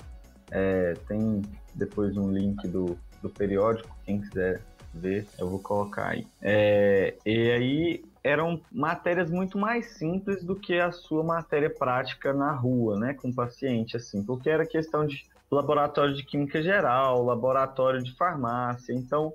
É, 0.52 0.94
tem 1.08 1.42
depois 1.74 2.18
um 2.18 2.32
link 2.32 2.68
do, 2.68 2.98
do 3.22 3.30
periódico, 3.30 3.90
quem 4.06 4.20
quiser 4.20 4.62
ver, 4.94 5.26
eu 5.40 5.50
vou 5.50 5.60
colocar 5.60 6.10
aí. 6.10 6.28
É, 6.42 7.16
e 7.26 7.52
aí 7.52 8.06
eram 8.24 8.62
matérias 8.72 9.32
muito 9.32 9.58
mais 9.58 9.98
simples 9.98 10.44
do 10.44 10.56
que 10.56 10.80
a 10.80 10.92
sua 10.92 11.24
matéria 11.24 11.70
prática 11.70 12.34
na 12.34 12.52
rua, 12.52 13.00
né, 13.00 13.14
com 13.14 13.30
o 13.30 13.34
paciente, 13.34 13.98
assim, 13.98 14.24
porque 14.24 14.50
era 14.50 14.66
questão 14.66 15.06
de 15.06 15.26
laboratório 15.50 16.14
de 16.14 16.24
química 16.24 16.62
geral, 16.62 17.24
laboratório 17.24 18.04
de 18.04 18.16
farmácia, 18.16 18.94
então 18.94 19.34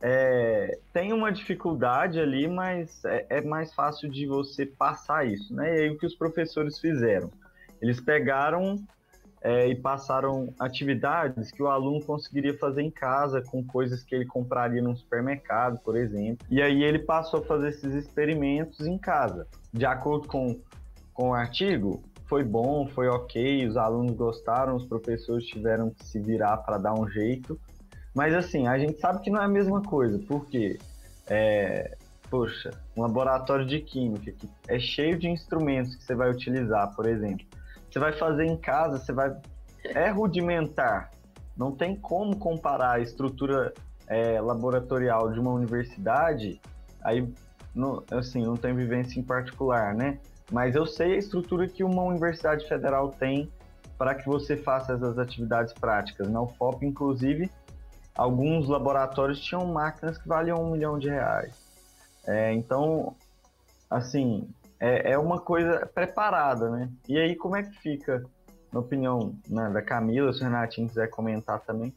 é, 0.00 0.78
tem 0.92 1.12
uma 1.12 1.30
dificuldade 1.30 2.18
ali, 2.18 2.48
mas 2.48 3.04
é, 3.04 3.26
é, 3.28 3.40
mais 3.42 3.74
fácil 3.74 4.08
de 4.08 4.26
você 4.26 4.64
passar 4.64 5.26
isso, 5.26 5.54
né? 5.54 5.76
E 5.76 5.80
aí 5.82 5.90
o 5.90 5.98
que 5.98 6.06
os 6.06 6.14
professores 6.14 6.78
fizeram? 6.78 7.30
Eles 7.82 8.00
pegaram 8.00 8.76
é, 9.42 9.68
e 9.68 9.74
passaram 9.74 10.52
atividades 10.58 11.50
que 11.50 11.62
o 11.62 11.68
aluno 11.68 12.04
conseguiria 12.04 12.56
fazer 12.58 12.82
em 12.82 12.90
casa 12.90 13.40
com 13.40 13.64
coisas 13.64 14.02
que 14.02 14.14
ele 14.14 14.26
compraria 14.26 14.82
no 14.82 14.94
supermercado, 14.94 15.80
por 15.80 15.96
exemplo. 15.96 16.46
E 16.50 16.60
aí 16.60 16.82
ele 16.82 16.98
passou 16.98 17.40
a 17.40 17.44
fazer 17.44 17.70
esses 17.70 17.94
experimentos 17.94 18.86
em 18.86 18.98
casa. 18.98 19.46
De 19.72 19.86
acordo 19.86 20.28
com, 20.28 20.60
com 21.14 21.30
o 21.30 21.34
artigo, 21.34 22.02
foi 22.26 22.44
bom, 22.44 22.86
foi 22.88 23.08
ok, 23.08 23.66
os 23.66 23.76
alunos 23.76 24.14
gostaram, 24.14 24.76
os 24.76 24.86
professores 24.86 25.46
tiveram 25.46 25.90
que 25.90 26.04
se 26.04 26.20
virar 26.20 26.58
para 26.58 26.76
dar 26.76 26.92
um 26.92 27.08
jeito. 27.08 27.58
Mas 28.14 28.34
assim, 28.34 28.66
a 28.66 28.78
gente 28.78 29.00
sabe 29.00 29.22
que 29.22 29.30
não 29.30 29.40
é 29.40 29.44
a 29.44 29.48
mesma 29.48 29.80
coisa, 29.82 30.18
porque 30.28 30.78
é, 31.26 31.96
poxa, 32.28 32.72
um 32.94 33.02
laboratório 33.02 33.64
de 33.64 33.80
química 33.80 34.32
que 34.32 34.48
é 34.68 34.78
cheio 34.78 35.18
de 35.18 35.28
instrumentos 35.28 35.96
que 35.96 36.04
você 36.04 36.14
vai 36.14 36.30
utilizar, 36.30 36.94
por 36.94 37.06
exemplo 37.06 37.46
você 37.90 37.98
vai 37.98 38.12
fazer 38.12 38.44
em 38.44 38.56
casa, 38.56 38.98
você 38.98 39.12
vai. 39.12 39.36
É 39.84 40.10
rudimentar. 40.10 41.10
Não 41.56 41.72
tem 41.72 41.96
como 41.96 42.36
comparar 42.36 42.92
a 42.92 43.00
estrutura 43.00 43.72
é, 44.06 44.40
laboratorial 44.40 45.32
de 45.32 45.40
uma 45.40 45.52
universidade. 45.52 46.60
Aí, 47.02 47.32
no, 47.74 48.04
assim, 48.10 48.42
não 48.42 48.56
tem 48.56 48.74
vivência 48.74 49.18
em 49.18 49.22
particular, 49.22 49.94
né? 49.94 50.18
Mas 50.50 50.74
eu 50.74 50.84
sei 50.84 51.14
a 51.14 51.16
estrutura 51.16 51.68
que 51.68 51.84
uma 51.84 52.02
universidade 52.02 52.66
federal 52.68 53.10
tem 53.10 53.50
para 53.96 54.14
que 54.14 54.26
você 54.26 54.56
faça 54.56 54.94
essas 54.94 55.18
atividades 55.18 55.72
práticas. 55.72 56.28
Na 56.28 56.40
UFOP, 56.42 56.84
inclusive, 56.84 57.50
alguns 58.16 58.68
laboratórios 58.68 59.40
tinham 59.40 59.66
máquinas 59.66 60.18
que 60.18 60.26
valiam 60.26 60.62
um 60.62 60.70
milhão 60.70 60.98
de 60.98 61.08
reais. 61.08 61.54
É, 62.26 62.52
então, 62.52 63.14
assim, 63.90 64.48
é, 64.80 65.12
é 65.12 65.18
uma 65.18 65.38
coisa 65.38 65.86
preparada, 65.94 66.70
né? 66.70 66.88
E 67.06 67.18
aí, 67.18 67.36
como 67.36 67.54
é 67.54 67.62
que 67.62 67.78
fica, 67.78 68.24
na 68.72 68.80
opinião 68.80 69.34
né, 69.46 69.68
da 69.68 69.82
Camila, 69.82 70.32
se 70.32 70.40
o 70.40 70.44
Renatinho 70.44 70.88
quiser 70.88 71.08
comentar 71.10 71.60
também, 71.60 71.92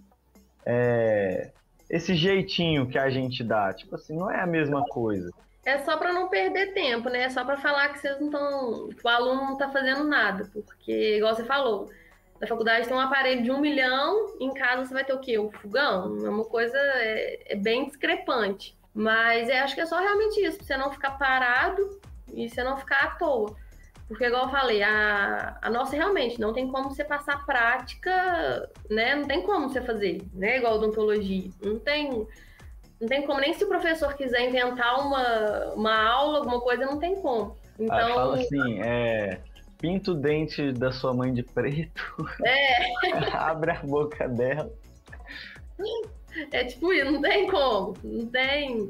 é, 0.66 1.52
esse 1.90 2.14
jeitinho 2.14 2.88
que 2.88 2.98
a 2.98 3.10
gente 3.10 3.44
dá, 3.44 3.74
tipo 3.74 3.96
assim, 3.96 4.18
não 4.18 4.30
é 4.30 4.42
a 4.42 4.46
mesma 4.48 4.84
coisa. 4.86 5.32
é 5.66 5.78
só 5.80 5.96
para 5.96 6.12
não 6.12 6.28
perder 6.28 6.74
tempo, 6.74 7.10
né? 7.10 7.24
É 7.24 7.30
só 7.30 7.46
para 7.46 7.58
falar 7.58 7.90
que 7.90 8.00
vocês 8.00 8.20
não 8.20 8.28
estão. 8.28 8.90
o 9.04 9.08
aluno 9.08 9.42
não 9.44 9.54
está 9.54 9.70
fazendo 9.70 10.04
nada. 10.04 10.50
Porque, 10.52 11.18
igual 11.18 11.34
você 11.34 11.46
falou, 11.46 11.90
na 12.42 12.48
faculdade 12.48 12.88
tem 12.88 12.98
um 12.98 13.00
aparelho 13.00 13.44
de 13.44 13.52
um 13.52 13.62
milhão, 13.62 14.36
em 14.42 14.54
casa 14.54 14.86
você 14.86 14.94
vai 14.94 15.06
ter 15.06 15.14
o 15.14 15.20
quê? 15.20 15.38
O 15.38 15.52
fogão? 15.52 16.26
É 16.26 16.30
uma 16.30 16.44
coisa 16.44 16.78
é, 16.78 17.54
é 17.54 17.56
bem 17.56 17.86
discrepante. 17.86 18.78
Mas 18.94 19.48
é, 19.48 19.60
acho 19.60 19.74
que 19.74 19.82
é 19.82 19.86
só 19.86 20.00
realmente 20.00 20.40
isso, 20.42 20.64
você 20.64 20.76
não 20.76 20.92
ficar 20.92 21.12
parado 21.12 22.00
e 22.32 22.50
você 22.50 22.64
não 22.64 22.78
ficar 22.78 23.04
à 23.04 23.08
toa. 23.16 23.56
Porque, 24.08 24.26
igual 24.26 24.46
eu 24.46 24.52
falei, 24.52 24.84
a, 24.84 25.58
a 25.62 25.70
nossa 25.70 25.96
realmente 25.96 26.40
não 26.40 26.54
tem 26.54 26.68
como 26.68 26.90
você 26.90 27.04
passar 27.04 27.46
prática, 27.46 28.70
né? 28.90 29.16
Não 29.16 29.26
tem 29.26 29.42
como 29.42 29.70
você 29.70 29.82
fazer, 29.82 30.22
né? 30.34 30.58
Igual 30.58 30.76
odontologia. 30.76 31.50
Não 31.62 31.80
tem, 31.80 32.28
não 33.00 33.08
tem 33.08 33.26
como, 33.26 33.40
nem 33.40 33.54
se 33.54 33.64
o 33.64 33.68
professor 33.68 34.14
quiser 34.14 34.48
inventar 34.48 35.00
uma, 35.00 35.74
uma 35.74 36.10
aula, 36.10 36.40
alguma 36.40 36.60
coisa, 36.62 36.86
não 36.86 37.00
tem 37.00 37.16
como. 37.16 37.58
Então. 37.80 37.98
Ah, 37.98 38.14
fala 38.14 38.36
assim, 38.36 38.82
é. 38.82 39.40
Pinta 39.80 40.12
o 40.12 40.16
dente 40.16 40.72
da 40.72 40.92
sua 40.92 41.14
mãe 41.14 41.34
de 41.34 41.44
preto. 41.44 42.16
É. 42.46 43.28
Abre 43.36 43.72
a 43.72 43.82
boca 43.82 44.28
dela. 44.30 44.72
É 46.52 46.64
tipo 46.66 46.94
isso, 46.94 47.12
não 47.12 47.22
tem 47.22 47.50
como. 47.50 47.96
Não 48.04 48.26
tem 48.28 48.90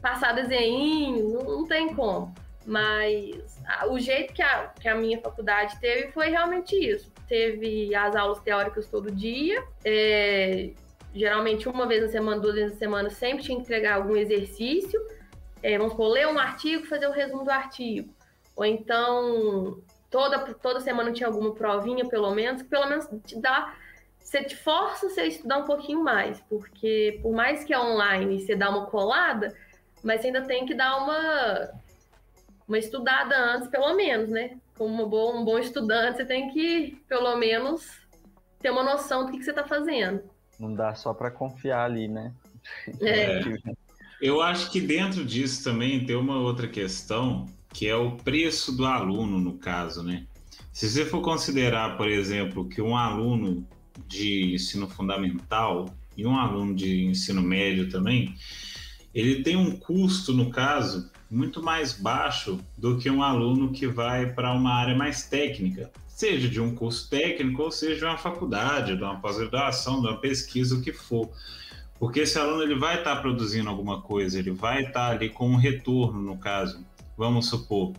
passar 0.00 0.32
desenho, 0.32 1.28
não, 1.28 1.42
não 1.42 1.66
tem 1.66 1.94
como. 1.94 2.34
Mas 2.70 3.60
o 3.88 3.98
jeito 3.98 4.32
que 4.32 4.40
a, 4.40 4.68
que 4.68 4.88
a 4.88 4.94
minha 4.94 5.20
faculdade 5.20 5.76
teve 5.80 6.12
foi 6.12 6.28
realmente 6.28 6.76
isso. 6.76 7.12
Teve 7.26 7.92
as 7.92 8.14
aulas 8.14 8.38
teóricas 8.38 8.88
todo 8.88 9.10
dia, 9.10 9.60
é, 9.84 10.70
geralmente 11.12 11.68
uma 11.68 11.84
vez 11.84 12.00
na 12.00 12.08
semana, 12.08 12.40
duas 12.40 12.54
vezes 12.54 12.74
na 12.74 12.78
semana, 12.78 13.10
sempre 13.10 13.42
tinha 13.42 13.56
que 13.56 13.64
entregar 13.64 13.96
algum 13.96 14.14
exercício. 14.14 15.04
É, 15.60 15.76
vamos 15.76 15.94
supor, 15.94 16.12
ler 16.12 16.28
um 16.28 16.38
artigo, 16.38 16.86
fazer 16.86 17.08
o 17.08 17.10
resumo 17.10 17.42
do 17.42 17.50
artigo. 17.50 18.14
Ou 18.54 18.64
então, 18.64 19.82
toda, 20.08 20.38
toda 20.54 20.78
semana 20.78 21.10
tinha 21.10 21.26
alguma 21.26 21.52
provinha, 21.52 22.06
pelo 22.06 22.32
menos, 22.32 22.62
que 22.62 22.68
pelo 22.68 22.88
menos 22.88 23.08
te 23.26 23.36
dá. 23.40 23.74
Você 24.20 24.44
te 24.44 24.54
força 24.54 25.08
a 25.20 25.26
estudar 25.26 25.58
um 25.58 25.64
pouquinho 25.64 26.04
mais, 26.04 26.40
porque 26.48 27.18
por 27.20 27.32
mais 27.32 27.64
que 27.64 27.74
é 27.74 27.80
online 27.80 28.38
você 28.38 28.54
dá 28.54 28.70
uma 28.70 28.86
colada, 28.86 29.52
mas 30.04 30.20
você 30.20 30.28
ainda 30.28 30.42
tem 30.42 30.64
que 30.66 30.74
dar 30.74 30.98
uma 30.98 31.68
uma 32.70 32.78
estudada 32.78 33.36
antes, 33.36 33.68
pelo 33.68 33.94
menos, 33.94 34.28
né? 34.28 34.56
Como 34.78 35.08
boa, 35.08 35.38
um 35.38 35.44
bom 35.44 35.58
estudante, 35.58 36.18
você 36.18 36.24
tem 36.24 36.50
que, 36.52 37.02
pelo 37.08 37.36
menos, 37.36 37.84
ter 38.60 38.70
uma 38.70 38.84
noção 38.84 39.26
do 39.26 39.32
que, 39.32 39.38
que 39.38 39.44
você 39.44 39.50
está 39.50 39.64
fazendo. 39.64 40.22
Não 40.58 40.72
dá 40.72 40.94
só 40.94 41.12
para 41.12 41.30
confiar 41.30 41.84
ali, 41.84 42.06
né? 42.06 42.32
É. 43.00 43.40
Eu 44.22 44.40
acho 44.40 44.70
que 44.70 44.80
dentro 44.80 45.24
disso 45.24 45.64
também 45.64 46.04
tem 46.04 46.14
uma 46.14 46.38
outra 46.38 46.68
questão, 46.68 47.46
que 47.72 47.88
é 47.88 47.96
o 47.96 48.12
preço 48.12 48.76
do 48.76 48.84
aluno, 48.84 49.38
no 49.38 49.58
caso, 49.58 50.02
né? 50.02 50.26
Se 50.72 50.88
você 50.88 51.04
for 51.04 51.22
considerar, 51.22 51.96
por 51.96 52.08
exemplo, 52.08 52.68
que 52.68 52.80
um 52.80 52.96
aluno 52.96 53.66
de 54.06 54.54
ensino 54.54 54.88
fundamental 54.88 55.92
e 56.16 56.24
um 56.24 56.36
aluno 56.36 56.74
de 56.74 57.06
ensino 57.06 57.42
médio 57.42 57.88
também, 57.88 58.34
ele 59.12 59.42
tem 59.42 59.56
um 59.56 59.76
custo, 59.76 60.32
no 60.32 60.50
caso, 60.50 61.09
muito 61.30 61.62
mais 61.62 61.92
baixo 61.92 62.58
do 62.76 62.98
que 62.98 63.08
um 63.08 63.22
aluno 63.22 63.70
que 63.70 63.86
vai 63.86 64.32
para 64.32 64.52
uma 64.52 64.74
área 64.74 64.96
mais 64.96 65.22
técnica, 65.22 65.90
seja 66.08 66.48
de 66.48 66.60
um 66.60 66.74
curso 66.74 67.08
técnico 67.08 67.62
ou 67.62 67.70
seja 67.70 67.98
de 68.00 68.04
uma 68.04 68.18
faculdade, 68.18 68.96
de 68.96 69.02
uma 69.02 69.20
pós-graduação, 69.20 70.00
de 70.00 70.08
uma 70.08 70.18
pesquisa, 70.18 70.74
o 70.74 70.82
que 70.82 70.92
for. 70.92 71.30
Porque 72.00 72.20
esse 72.20 72.38
aluno 72.38 72.62
ele 72.62 72.74
vai 72.74 72.98
estar 72.98 73.16
tá 73.16 73.22
produzindo 73.22 73.70
alguma 73.70 74.02
coisa, 74.02 74.38
ele 74.38 74.50
vai 74.50 74.80
estar 74.80 74.92
tá 74.92 75.10
ali 75.10 75.28
com 75.28 75.48
um 75.48 75.56
retorno, 75.56 76.20
no 76.20 76.36
caso. 76.36 76.84
Vamos 77.16 77.48
supor, 77.48 77.92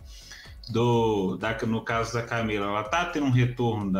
do, 0.68 1.36
da, 1.36 1.56
no 1.66 1.80
caso 1.80 2.12
da 2.12 2.22
Camila, 2.22 2.66
ela 2.66 2.82
está 2.82 3.04
tendo 3.06 3.26
um 3.26 3.30
retorno 3.30 3.92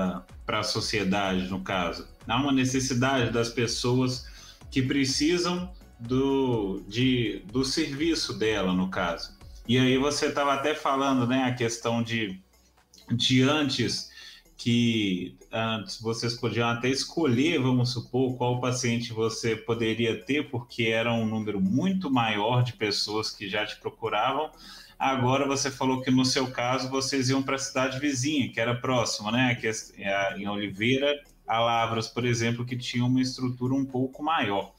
para 0.44 0.58
a 0.58 0.62
sociedade, 0.62 1.48
no 1.48 1.60
caso. 1.60 2.06
Há 2.26 2.36
uma 2.36 2.52
necessidade 2.52 3.32
das 3.32 3.48
pessoas 3.48 4.26
que 4.70 4.82
precisam 4.82 5.70
do, 6.06 6.82
de, 6.86 7.42
do 7.52 7.64
serviço 7.64 8.38
dela, 8.38 8.72
no 8.72 8.88
caso. 8.88 9.36
E 9.66 9.78
aí 9.78 9.96
você 9.96 10.26
estava 10.26 10.54
até 10.54 10.74
falando, 10.74 11.26
né, 11.26 11.44
a 11.44 11.54
questão 11.54 12.02
de, 12.02 12.40
de 13.10 13.42
antes 13.42 14.10
que 14.56 15.36
antes 15.50 16.00
vocês 16.00 16.34
podiam 16.34 16.68
até 16.68 16.88
escolher, 16.88 17.60
vamos 17.60 17.92
supor, 17.92 18.36
qual 18.36 18.60
paciente 18.60 19.12
você 19.12 19.56
poderia 19.56 20.22
ter, 20.22 20.48
porque 20.50 20.84
era 20.84 21.12
um 21.12 21.26
número 21.26 21.60
muito 21.60 22.08
maior 22.08 22.62
de 22.62 22.72
pessoas 22.74 23.30
que 23.30 23.48
já 23.48 23.66
te 23.66 23.76
procuravam. 23.80 24.50
Agora 24.96 25.48
você 25.48 25.68
falou 25.68 26.00
que 26.00 26.12
no 26.12 26.24
seu 26.24 26.52
caso 26.52 26.88
vocês 26.88 27.28
iam 27.28 27.42
para 27.42 27.56
a 27.56 27.58
cidade 27.58 27.98
vizinha, 27.98 28.52
que 28.52 28.60
era 28.60 28.72
próxima, 28.72 29.32
né? 29.32 29.56
Que 29.56 29.66
é 29.66 30.38
em 30.38 30.48
Oliveira, 30.48 31.12
a 31.44 31.58
Lavras, 31.58 32.06
por 32.06 32.24
exemplo, 32.24 32.64
que 32.64 32.76
tinha 32.76 33.04
uma 33.04 33.20
estrutura 33.20 33.74
um 33.74 33.84
pouco 33.84 34.22
maior. 34.22 34.72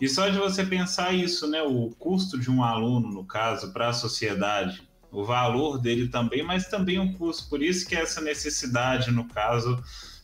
E 0.00 0.08
só 0.08 0.28
de 0.28 0.38
você 0.38 0.64
pensar 0.64 1.12
isso, 1.12 1.48
né, 1.48 1.62
o 1.62 1.90
custo 1.98 2.38
de 2.38 2.50
um 2.50 2.62
aluno, 2.62 3.10
no 3.10 3.24
caso, 3.24 3.72
para 3.72 3.88
a 3.88 3.92
sociedade, 3.92 4.88
o 5.10 5.24
valor 5.24 5.78
dele 5.78 6.08
também, 6.08 6.42
mas 6.42 6.68
também 6.68 6.98
um 6.98 7.12
custo. 7.14 7.48
Por 7.48 7.62
isso 7.62 7.86
que 7.88 7.96
essa 7.96 8.20
necessidade, 8.20 9.10
no 9.10 9.24
caso, 9.24 9.82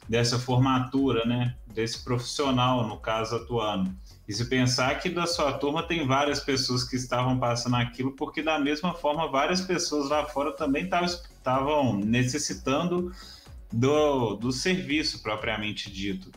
dessa 0.08 0.38
formatura, 0.38 1.24
né, 1.24 1.56
desse 1.66 2.04
profissional, 2.04 2.86
no 2.86 2.98
caso, 2.98 3.34
atuando. 3.36 3.92
E 4.28 4.32
se 4.32 4.44
pensar 4.46 4.98
que 5.00 5.10
da 5.10 5.26
sua 5.26 5.52
turma 5.54 5.82
tem 5.82 6.06
várias 6.06 6.40
pessoas 6.40 6.84
que 6.84 6.96
estavam 6.96 7.38
passando 7.38 7.76
aquilo, 7.76 8.12
porque 8.12 8.42
da 8.42 8.58
mesma 8.58 8.94
forma 8.94 9.28
várias 9.28 9.60
pessoas 9.60 10.08
lá 10.08 10.24
fora 10.24 10.52
também 10.52 10.84
estavam 10.84 11.98
necessitando 11.98 13.12
do, 13.72 14.36
do 14.36 14.52
serviço 14.52 15.22
propriamente 15.22 15.90
dito. 15.90 16.30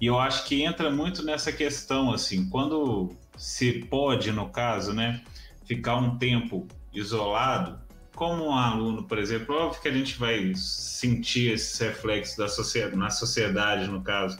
E 0.00 0.06
eu 0.06 0.18
acho 0.18 0.46
que 0.46 0.62
entra 0.62 0.90
muito 0.90 1.22
nessa 1.22 1.52
questão, 1.52 2.10
assim, 2.12 2.48
quando 2.48 3.14
se 3.36 3.84
pode, 3.90 4.32
no 4.32 4.48
caso, 4.48 4.94
né, 4.94 5.20
ficar 5.66 5.96
um 5.96 6.16
tempo 6.16 6.66
isolado, 6.92 7.78
como 8.14 8.46
um 8.46 8.52
aluno, 8.52 9.04
por 9.04 9.18
exemplo, 9.18 9.54
óbvio 9.54 9.80
que 9.80 9.88
a 9.88 9.92
gente 9.92 10.18
vai 10.18 10.52
sentir 10.54 11.52
esses 11.52 11.78
reflexos 11.78 12.36
da 12.36 12.48
sociedade, 12.48 12.96
na 12.96 13.10
sociedade, 13.10 13.86
no 13.88 14.02
caso, 14.02 14.38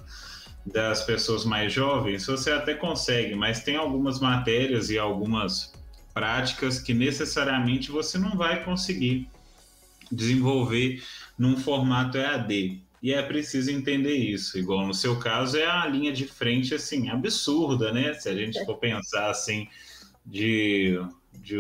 das 0.67 1.03
pessoas 1.03 1.45
mais 1.45 1.73
jovens, 1.73 2.27
você 2.27 2.51
até 2.51 2.75
consegue, 2.75 3.35
mas 3.35 3.63
tem 3.63 3.77
algumas 3.77 4.21
matérias 4.21 4.91
e 4.91 4.99
algumas 4.99 5.73
práticas 6.13 6.79
que 6.79 6.93
necessariamente 6.93 7.91
você 7.91 8.19
não 8.19 8.37
vai 8.37 8.63
conseguir 8.65 9.29
desenvolver 10.11 11.03
num 11.39 11.57
formato 11.57 12.19
EAD. 12.19 12.83
E 13.03 13.13
é 13.13 13.23
preciso 13.23 13.71
entender 13.71 14.15
isso. 14.15 14.59
Igual 14.59 14.87
no 14.87 14.95
seu 14.95 15.19
caso, 15.19 15.57
é 15.57 15.65
a 15.65 15.87
linha 15.87 16.13
de 16.13 16.27
frente, 16.27 16.75
assim, 16.75 17.09
absurda, 17.09 17.93
né? 17.93 18.15
Se 18.15 18.29
a 18.29 18.35
gente 18.35 18.63
for 18.65 18.77
pensar, 18.77 19.31
assim, 19.31 19.69
de, 20.25 21.01
de 21.35 21.57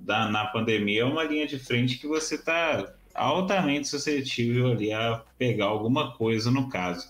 da, 0.00 0.28
na 0.28 0.46
pandemia, 0.46 1.02
é 1.02 1.04
uma 1.04 1.24
linha 1.24 1.46
de 1.46 1.58
frente 1.58 1.98
que 1.98 2.06
você 2.06 2.34
está 2.34 2.92
altamente 3.14 3.88
suscetível 3.88 4.72
ali 4.72 4.92
a 4.92 5.22
pegar 5.38 5.66
alguma 5.66 6.12
coisa 6.12 6.50
no 6.50 6.68
caso. 6.68 7.06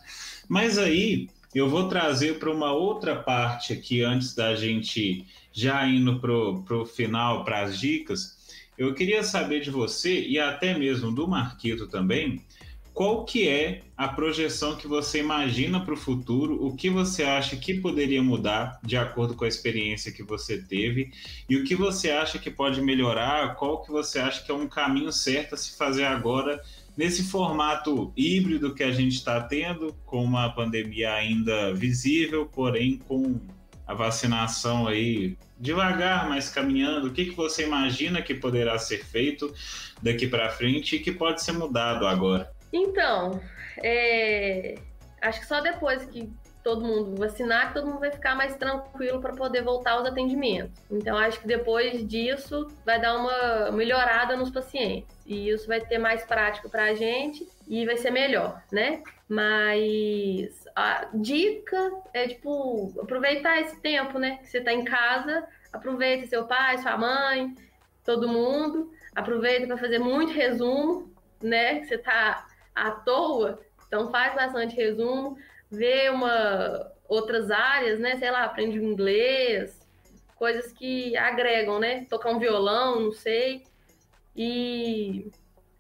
Mas 0.49 0.79
aí, 0.79 1.29
eu 1.55 1.69
vou 1.69 1.89
trazer 1.89 2.39
para 2.39 2.51
uma 2.51 2.73
outra 2.73 3.17
parte 3.17 3.73
aqui, 3.73 4.03
antes 4.03 4.35
da 4.35 4.55
gente 4.55 5.27
já 5.53 5.87
indo 5.87 6.19
para 6.19 6.33
o 6.77 6.87
final, 6.87 7.45
para 7.45 7.63
as 7.63 7.79
dicas. 7.79 8.39
Eu 8.79 8.95
queria 8.95 9.23
saber 9.23 9.61
de 9.61 9.71
você, 9.71 10.27
e 10.27 10.39
até 10.39 10.77
mesmo 10.77 11.13
do 11.13 11.29
Marquito 11.29 11.87
também, 11.87 12.43
qual 12.95 13.25
que 13.25 13.49
é 13.49 13.83
a 13.97 14.07
projeção 14.09 14.77
que 14.77 14.87
você 14.87 15.19
imagina 15.19 15.81
para 15.81 15.95
o 15.95 15.97
futuro, 15.97 16.65
o 16.65 16.77
que 16.77 16.91
você 16.91 17.23
acha 17.23 17.57
que 17.57 17.75
poderia 17.75 18.23
mudar 18.23 18.79
de 18.83 18.97
acordo 18.97 19.35
com 19.35 19.45
a 19.45 19.49
experiência 19.49 20.13
que 20.13 20.23
você 20.23 20.59
teve 20.59 21.11
e 21.49 21.57
o 21.57 21.65
que 21.65 21.75
você 21.75 22.11
acha 22.11 22.39
que 22.39 22.51
pode 22.51 22.83
melhorar, 22.83 23.55
qual 23.55 23.83
que 23.83 23.91
você 23.91 24.19
acha 24.19 24.43
que 24.43 24.51
é 24.51 24.55
um 24.55 24.69
caminho 24.69 25.13
certo 25.13 25.55
a 25.55 25.59
se 25.59 25.77
fazer 25.77 26.05
agora 26.05 26.61
nesse 26.97 27.25
formato 27.25 28.13
híbrido 28.17 28.75
que 28.75 28.83
a 28.83 28.93
gente 28.93 29.15
está 29.15 29.41
tendo, 29.41 29.95
com 30.05 30.23
uma 30.23 30.51
pandemia 30.51 31.15
ainda 31.15 31.73
visível, 31.73 32.45
porém 32.47 32.99
com 32.99 33.41
a 33.87 33.95
vacinação 33.95 34.87
aí 34.87 35.37
devagar, 35.59 36.29
mas 36.29 36.49
caminhando. 36.49 37.09
O 37.09 37.13
que, 37.13 37.27
que 37.27 37.37
você 37.37 37.65
imagina 37.65 38.21
que 38.21 38.35
poderá 38.35 38.79
ser 38.79 39.05
feito 39.05 39.53
daqui 40.03 40.27
para 40.27 40.51
frente 40.51 40.97
e 40.97 40.99
que 40.99 41.13
pode 41.13 41.43
ser 41.43 41.53
mudado 41.53 42.07
agora? 42.07 42.51
Então, 42.73 43.41
é... 43.83 44.77
acho 45.21 45.41
que 45.41 45.47
só 45.47 45.61
depois 45.61 46.05
que 46.07 46.33
todo 46.63 46.85
mundo 46.85 47.17
vacinar, 47.17 47.69
que 47.69 47.75
todo 47.75 47.89
mundo 47.89 47.99
vai 47.99 48.11
ficar 48.11 48.37
mais 48.37 48.55
tranquilo 48.57 49.21
para 49.21 49.35
poder 49.35 49.63
voltar 49.63 49.93
aos 49.93 50.07
atendimentos. 50.07 50.81
Então, 50.91 51.19
acho 51.19 51.41
que 51.41 51.47
depois 51.47 52.07
disso 52.07 52.69
vai 52.87 53.01
dar 53.01 53.17
uma 53.17 53.73
melhorada 53.73 54.37
nos 54.37 54.51
pacientes. 54.51 55.09
E 55.27 55.49
isso 55.49 55.67
vai 55.67 55.81
ter 55.81 55.99
mais 55.99 56.25
prático 56.25 56.71
para 56.71 56.85
a 56.85 56.95
gente 56.95 57.47
e 57.67 57.85
vai 57.85 57.97
ser 57.97 58.11
melhor, 58.11 58.63
né? 58.71 59.03
Mas 59.29 60.65
a 60.77 61.09
dica 61.15 61.93
é, 62.15 62.29
tipo, 62.29 62.93
aproveitar 63.01 63.61
esse 63.61 63.81
tempo, 63.81 64.19
né? 64.19 64.39
Que 64.39 64.49
você 64.49 64.59
está 64.59 64.73
em 64.73 64.85
casa, 64.85 65.45
aproveita 65.73 66.27
seu 66.27 66.47
pai, 66.47 66.79
sua 66.79 66.97
mãe, 66.97 67.55
todo 68.05 68.29
mundo. 68.29 68.93
Aproveita 69.15 69.67
para 69.67 69.77
fazer 69.77 69.99
muito 69.99 70.33
resumo, 70.33 71.13
né? 71.43 71.83
Você 71.83 71.97
está 71.97 72.47
à 72.75 72.91
toa, 72.91 73.61
então 73.87 74.11
faz 74.11 74.35
bastante 74.35 74.75
resumo, 74.77 75.37
vê 75.71 76.09
uma 76.09 76.93
outras 77.09 77.51
áreas, 77.51 77.99
né? 77.99 78.17
Sei 78.17 78.31
lá, 78.31 78.45
aprende 78.45 78.79
inglês, 78.79 79.79
coisas 80.37 80.73
que 80.73 81.17
agregam, 81.17 81.79
né? 81.79 82.07
Tocar 82.09 82.31
um 82.31 82.39
violão, 82.39 83.01
não 83.01 83.13
sei. 83.13 83.65
E 84.35 85.31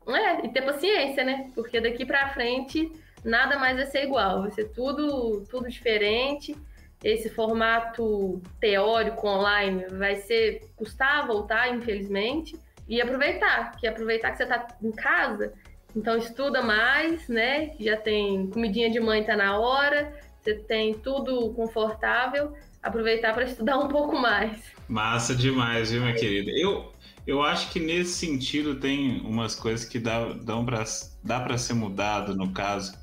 é, 0.07 0.47
e 0.47 0.49
ter 0.51 0.63
paciência, 0.63 1.25
né? 1.25 1.51
Porque 1.55 1.81
daqui 1.81 2.05
para 2.05 2.29
frente 2.31 2.93
nada 3.25 3.59
mais 3.59 3.77
vai 3.77 3.87
ser 3.87 4.05
igual, 4.05 4.43
vai 4.43 4.51
ser 4.51 4.69
tudo 4.73 5.45
tudo 5.49 5.69
diferente. 5.69 6.55
Esse 7.03 7.29
formato 7.31 8.41
teórico 8.61 9.27
online 9.27 9.87
vai 9.87 10.17
ser 10.17 10.71
custar 10.77 11.27
voltar, 11.27 11.75
infelizmente, 11.75 12.57
e 12.87 13.01
aproveitar, 13.01 13.75
que 13.77 13.89
aproveitar 13.89 14.31
que 14.31 14.37
você 14.37 14.45
está 14.45 14.69
em 14.81 14.93
casa, 14.93 15.53
então 15.95 16.17
estuda 16.17 16.63
mais, 16.63 17.29
né? 17.29 17.73
Já 17.79 17.97
tem 17.97 18.47
comidinha 18.49 18.91
de 18.91 18.99
mãe 18.99 19.25
tá 19.25 19.37
na 19.37 19.59
hora, 19.59 20.13
você 20.41 20.55
tem 20.55 20.95
tudo 20.95 21.51
confortável, 21.51 22.53
aproveitar 22.83 23.33
para 23.33 23.45
estudar 23.45 23.79
um 23.79 23.89
pouco 23.89 24.19
mais. 24.19 24.59
Massa 24.89 25.35
demais, 25.35 25.91
viu, 25.91 26.03
minha 26.03 26.15
querida? 26.15 26.51
Eu, 26.51 26.93
eu 27.27 27.43
acho 27.43 27.71
que 27.71 27.79
nesse 27.79 28.15
sentido 28.15 28.75
tem 28.77 29.21
umas 29.21 29.55
coisas 29.55 29.87
que 29.87 29.99
dá, 29.99 30.33
dão 30.33 30.65
pra, 30.65 30.85
dá 31.23 31.41
para 31.41 31.57
ser 31.57 31.75
mudado, 31.75 32.35
no 32.35 32.51
caso. 32.51 32.99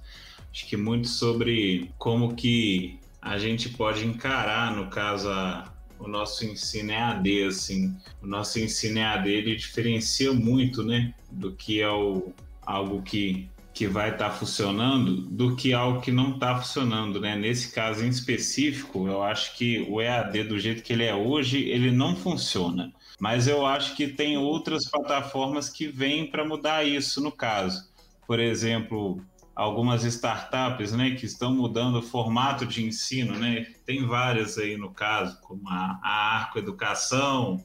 Acho 0.52 0.68
que 0.68 0.76
muito 0.76 1.08
sobre 1.08 1.92
como 1.98 2.36
que 2.36 3.00
a 3.22 3.38
gente 3.38 3.70
pode 3.70 4.06
encarar, 4.06 4.76
no 4.76 4.90
caso, 4.90 5.30
a, 5.30 5.72
o 6.00 6.08
nosso 6.08 6.46
ensino 6.46 6.92
EAD, 6.92 7.44
assim. 7.44 7.96
O 8.22 8.28
nosso 8.28 8.60
ensino 8.60 9.00
EAD, 9.00 9.30
ele 9.30 9.56
diferencia 9.56 10.34
muito, 10.34 10.84
né, 10.84 11.14
do 11.32 11.52
que 11.52 11.82
é 11.82 11.90
o, 11.90 12.34
algo 12.70 13.02
que 13.02 13.50
que 13.72 13.88
vai 13.88 14.10
estar 14.10 14.30
tá 14.30 14.36
funcionando 14.36 15.16
do 15.16 15.56
que 15.56 15.74
algo 15.74 16.02
que 16.02 16.12
não 16.12 16.34
está 16.34 16.58
funcionando, 16.58 17.22
né? 17.22 17.38
Nesse 17.38 17.72
caso 17.72 18.04
em 18.04 18.10
específico, 18.10 19.08
eu 19.08 19.24
acho 19.24 19.56
que 19.56 19.88
o 19.90 20.02
EAD 20.02 20.44
do 20.44 20.60
jeito 20.60 20.84
que 20.84 20.92
ele 20.92 21.06
é 21.06 21.16
hoje, 21.16 21.60
ele 21.70 21.90
não 21.90 22.14
funciona. 22.14 22.92
Mas 23.20 23.48
eu 23.48 23.66
acho 23.66 23.96
que 23.96 24.08
tem 24.08 24.38
outras 24.38 24.90
plataformas 24.90 25.70
que 25.70 25.88
vêm 25.88 26.30
para 26.30 26.44
mudar 26.44 26.84
isso, 26.84 27.22
no 27.22 27.32
caso. 27.32 27.90
Por 28.28 28.40
exemplo, 28.40 29.22
algumas 29.56 30.04
startups, 30.04 30.92
né, 30.92 31.12
que 31.12 31.26
estão 31.26 31.56
mudando 31.56 32.00
o 32.00 32.02
formato 32.02 32.66
de 32.66 32.84
ensino, 32.84 33.38
né? 33.38 33.66
Tem 33.86 34.06
várias 34.06 34.58
aí 34.58 34.76
no 34.76 34.92
caso, 34.92 35.40
como 35.42 35.70
a, 35.70 36.00
a 36.04 36.36
Arco 36.36 36.60
Educação, 36.60 37.64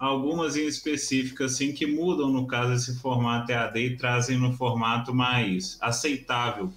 algumas 0.00 0.56
em 0.56 0.66
específico 0.66 1.44
assim 1.44 1.72
que 1.72 1.86
mudam 1.86 2.30
no 2.30 2.46
caso 2.46 2.72
esse 2.72 2.98
formato 2.98 3.52
EAD 3.52 3.78
e 3.78 3.96
trazem 3.98 4.38
no 4.38 4.54
formato 4.54 5.14
mais 5.14 5.76
aceitável 5.78 6.72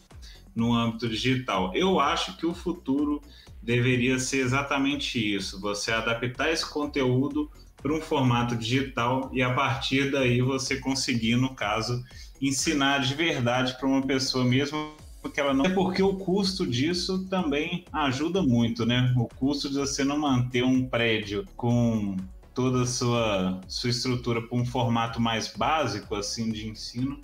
no 0.54 0.76
âmbito 0.76 1.08
digital. 1.08 1.72
Eu 1.74 2.02
acho 2.02 2.36
que 2.36 2.46
o 2.46 2.54
futuro 2.54 3.22
deveria 3.62 4.20
ser 4.20 4.40
exatamente 4.40 5.18
isso, 5.18 5.60
você 5.62 5.94
adaptar 5.94 6.52
esse 6.52 6.70
conteúdo 6.70 7.50
para 7.82 7.94
um 7.94 8.02
formato 8.02 8.58
digital 8.58 9.32
e 9.34 9.42
a 9.42 9.54
partir 9.54 10.12
daí 10.12 10.42
você 10.42 10.78
conseguir, 10.78 11.38
no 11.38 11.56
caso, 11.56 12.04
ensinar 12.42 13.00
de 13.00 13.16
verdade 13.16 13.78
para 13.78 13.88
uma 13.88 14.02
pessoa 14.02 14.44
mesmo 14.44 14.92
que 15.34 15.40
ela 15.40 15.54
não 15.54 15.66
é 15.66 15.70
porque 15.70 16.04
o 16.04 16.16
custo 16.16 16.68
disso 16.68 17.26
também 17.30 17.86
ajuda 17.94 18.44
muito, 18.44 18.86
né? 18.86 19.14
O 19.16 19.26
custo 19.26 19.70
de 19.70 19.76
você 19.76 20.04
não 20.04 20.20
manter 20.20 20.64
um 20.64 20.86
prédio 20.86 21.46
com 21.56 22.18
toda 22.54 22.84
a 22.84 22.86
sua, 22.86 23.62
sua 23.68 23.90
estrutura 23.90 24.42
para 24.42 24.58
um 24.58 24.66
formato 24.66 25.20
mais 25.20 25.48
básico 25.48 26.16
assim 26.16 26.52
de 26.52 26.68
ensino, 26.68 27.20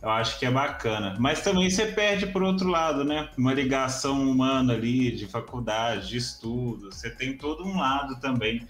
eu 0.00 0.10
acho 0.10 0.38
que 0.38 0.46
é 0.46 0.50
bacana. 0.50 1.16
Mas 1.18 1.42
também 1.42 1.68
você 1.68 1.86
perde 1.86 2.26
por 2.26 2.42
outro 2.42 2.68
lado, 2.68 3.04
né? 3.04 3.30
Uma 3.36 3.52
ligação 3.52 4.22
humana 4.22 4.74
ali 4.74 5.10
de 5.10 5.26
faculdade, 5.26 6.08
de 6.08 6.16
estudo. 6.16 6.92
Você 6.92 7.10
tem 7.10 7.36
todo 7.36 7.64
um 7.64 7.78
lado 7.78 8.18
também 8.20 8.66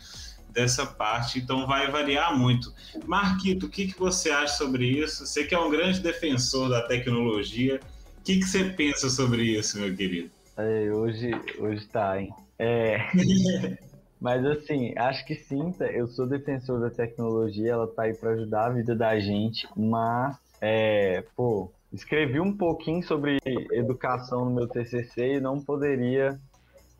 dessa 0.50 0.86
parte, 0.86 1.38
então 1.38 1.66
vai 1.66 1.90
variar 1.90 2.36
muito. 2.36 2.72
Marquito, 3.06 3.66
o 3.66 3.68
que, 3.68 3.88
que 3.88 3.98
você 3.98 4.30
acha 4.30 4.54
sobre 4.54 4.86
isso? 4.86 5.26
Você 5.26 5.44
que 5.44 5.54
é 5.54 5.58
um 5.58 5.70
grande 5.70 6.00
defensor 6.00 6.70
da 6.70 6.82
tecnologia, 6.82 7.78
o 8.18 8.22
que, 8.22 8.38
que 8.38 8.44
você 8.44 8.64
pensa 8.64 9.10
sobre 9.10 9.42
isso, 9.42 9.78
meu 9.78 9.94
querido? 9.94 10.30
É, 10.56 10.90
hoje, 10.90 11.30
hoje 11.58 11.86
tá, 11.86 12.20
hein? 12.20 12.32
É... 12.58 13.78
Mas 14.20 14.44
assim, 14.44 14.92
acho 14.96 15.24
que 15.24 15.34
sim, 15.34 15.72
tá, 15.72 15.86
eu 15.86 16.08
sou 16.08 16.26
defensor 16.26 16.80
da 16.80 16.90
tecnologia, 16.90 17.72
ela 17.72 17.86
tá 17.86 18.02
aí 18.02 18.14
para 18.14 18.30
ajudar 18.30 18.66
a 18.66 18.70
vida 18.70 18.94
da 18.94 19.18
gente, 19.18 19.68
mas, 19.76 20.36
é, 20.60 21.24
pô, 21.36 21.70
escrevi 21.92 22.40
um 22.40 22.56
pouquinho 22.56 23.02
sobre 23.02 23.38
educação 23.72 24.44
no 24.44 24.50
meu 24.50 24.66
TCC 24.66 25.36
e 25.36 25.40
não 25.40 25.60
poderia 25.60 26.38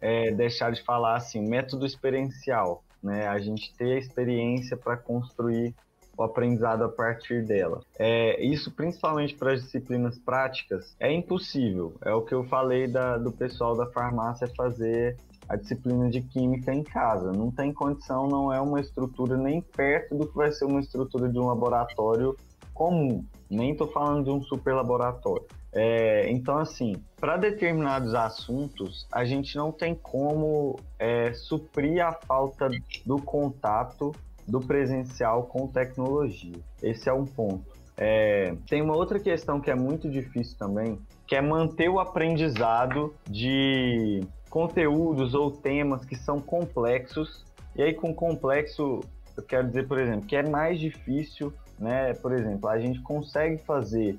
é, 0.00 0.30
deixar 0.30 0.70
de 0.72 0.82
falar 0.84 1.16
assim, 1.16 1.40
método 1.40 1.84
experiencial, 1.84 2.82
né? 3.02 3.26
A 3.26 3.38
gente 3.38 3.74
ter 3.74 3.94
a 3.94 3.98
experiência 3.98 4.76
para 4.76 4.96
construir 4.96 5.74
o 6.16 6.22
aprendizado 6.24 6.82
a 6.82 6.88
partir 6.88 7.44
dela. 7.44 7.80
É, 7.96 8.44
isso 8.44 8.72
principalmente 8.72 9.34
para 9.34 9.52
as 9.52 9.62
disciplinas 9.62 10.18
práticas 10.18 10.96
é 10.98 11.12
impossível. 11.12 11.94
É 12.04 12.12
o 12.12 12.22
que 12.22 12.34
eu 12.34 12.44
falei 12.44 12.88
da, 12.88 13.16
do 13.16 13.30
pessoal 13.30 13.76
da 13.76 13.86
farmácia 13.86 14.50
fazer 14.56 15.16
a 15.48 15.56
disciplina 15.56 16.10
de 16.10 16.20
química 16.20 16.72
em 16.72 16.82
casa. 16.82 17.32
Não 17.32 17.50
tem 17.50 17.72
condição, 17.72 18.28
não 18.28 18.52
é 18.52 18.60
uma 18.60 18.80
estrutura 18.80 19.36
nem 19.36 19.60
perto 19.60 20.16
do 20.16 20.26
que 20.26 20.36
vai 20.36 20.52
ser 20.52 20.66
uma 20.66 20.80
estrutura 20.80 21.28
de 21.28 21.38
um 21.38 21.46
laboratório 21.46 22.36
comum. 22.74 23.24
Nem 23.50 23.72
estou 23.72 23.88
falando 23.88 24.24
de 24.24 24.30
um 24.30 24.42
super 24.42 24.74
laboratório. 24.74 25.46
É, 25.72 26.30
então, 26.30 26.58
assim, 26.58 26.96
para 27.20 27.36
determinados 27.36 28.14
assuntos, 28.14 29.06
a 29.10 29.24
gente 29.24 29.56
não 29.56 29.72
tem 29.72 29.94
como 29.94 30.76
é, 30.98 31.32
suprir 31.32 32.04
a 32.04 32.12
falta 32.12 32.68
do 33.04 33.16
contato 33.20 34.14
do 34.46 34.60
presencial 34.60 35.44
com 35.44 35.66
tecnologia. 35.66 36.56
Esse 36.82 37.08
é 37.08 37.12
um 37.12 37.26
ponto. 37.26 37.78
É, 37.96 38.54
tem 38.68 38.80
uma 38.80 38.96
outra 38.96 39.18
questão 39.18 39.60
que 39.60 39.70
é 39.70 39.74
muito 39.74 40.08
difícil 40.08 40.56
também, 40.56 40.98
que 41.26 41.34
é 41.34 41.42
manter 41.42 41.88
o 41.88 41.98
aprendizado 41.98 43.12
de 43.28 44.22
conteúdos 44.48 45.34
ou 45.34 45.50
temas 45.50 46.04
que 46.04 46.16
são 46.16 46.40
complexos. 46.40 47.44
E 47.76 47.82
aí, 47.82 47.94
com 47.94 48.14
complexo, 48.14 49.00
eu 49.36 49.42
quero 49.42 49.68
dizer, 49.68 49.86
por 49.86 49.98
exemplo, 49.98 50.26
que 50.26 50.36
é 50.36 50.42
mais 50.42 50.80
difícil, 50.80 51.52
né? 51.78 52.14
Por 52.14 52.32
exemplo, 52.32 52.68
a 52.68 52.78
gente 52.78 53.00
consegue 53.02 53.58
fazer 53.58 54.18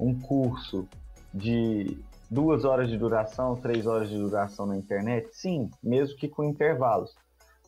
um 0.00 0.18
curso 0.18 0.88
de 1.32 1.98
duas 2.30 2.64
horas 2.64 2.88
de 2.88 2.96
duração, 2.96 3.54
três 3.54 3.86
horas 3.86 4.08
de 4.08 4.16
duração 4.16 4.66
na 4.66 4.76
internet? 4.76 5.28
Sim, 5.32 5.70
mesmo 5.82 6.16
que 6.16 6.28
com 6.28 6.44
intervalos. 6.44 7.14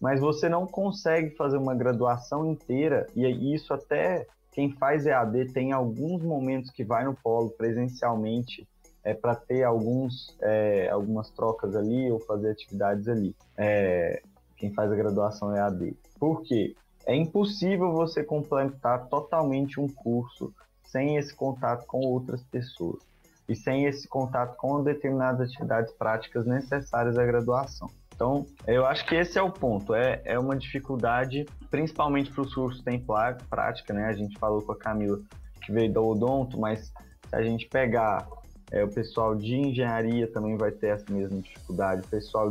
Mas 0.01 0.21
você 0.21 0.49
não 0.49 0.67
consegue 0.67 1.35
fazer 1.37 1.57
uma 1.57 1.75
graduação 1.75 2.47
inteira, 2.47 3.07
e 3.15 3.55
isso 3.55 3.75
até 3.75 4.27
quem 4.53 4.71
faz 4.73 5.07
EAD 5.07 5.53
tem 5.53 5.73
alguns 5.73 6.23
momentos 6.23 6.71
que 6.71 6.85
vai 6.85 7.05
no 7.05 7.15
polo 7.15 7.51
presencialmente 7.51 8.67
é 9.05 9.15
para 9.15 9.35
ter 9.35 9.63
alguns, 9.63 10.37
é, 10.41 10.89
algumas 10.91 11.31
trocas 11.31 11.75
ali 11.75 12.11
ou 12.11 12.19
fazer 12.21 12.51
atividades 12.51 13.09
ali. 13.09 13.35
É, 13.57 14.23
quem 14.57 14.73
faz 14.73 14.91
a 14.91 14.97
graduação 14.97 15.55
é 15.55 15.61
AD. 15.61 15.97
Por 16.19 16.43
quê? 16.43 16.75
É 17.07 17.15
impossível 17.15 17.93
você 17.93 18.23
completar 18.23 19.09
totalmente 19.09 19.81
um 19.81 19.89
curso 19.89 20.53
sem 20.85 21.17
esse 21.17 21.35
contato 21.35 21.87
com 21.87 22.01
outras 22.01 22.43
pessoas 22.45 23.03
e 23.49 23.57
sem 23.57 23.87
esse 23.87 24.07
contato 24.07 24.57
com 24.57 24.83
determinadas 24.83 25.49
atividades 25.49 25.93
práticas 25.93 26.45
necessárias 26.45 27.17
à 27.17 27.25
graduação. 27.25 27.89
Então, 28.15 28.45
eu 28.67 28.85
acho 28.85 29.07
que 29.07 29.15
esse 29.15 29.39
é 29.39 29.43
o 29.43 29.51
ponto. 29.51 29.95
É, 29.95 30.21
é 30.25 30.39
uma 30.39 30.57
dificuldade, 30.57 31.47
principalmente 31.71 32.31
para 32.33 32.43
os 32.43 32.53
cursos 32.53 32.83
tem 32.83 33.03
prática, 33.49 33.95
né? 33.95 34.07
A 34.07 34.13
gente 34.13 34.37
falou 34.39 34.61
com 34.61 34.73
a 34.73 34.77
Camila 34.77 35.21
que 35.63 35.73
veio 35.73 35.93
do 35.93 36.05
Odonto, 36.05 36.59
mas 36.59 36.93
se 37.29 37.37
a 37.37 37.43
gente 37.43 37.67
pegar 37.69 38.29
é, 38.71 38.85
o 38.85 38.89
pessoal 38.89 39.35
de 39.35 39.55
engenharia 39.55 40.31
também 40.31 40.57
vai 40.57 40.71
ter 40.71 40.89
essa 40.89 41.11
mesma 41.13 41.41
dificuldade. 41.41 42.03
O 42.03 42.09
pessoal 42.09 42.51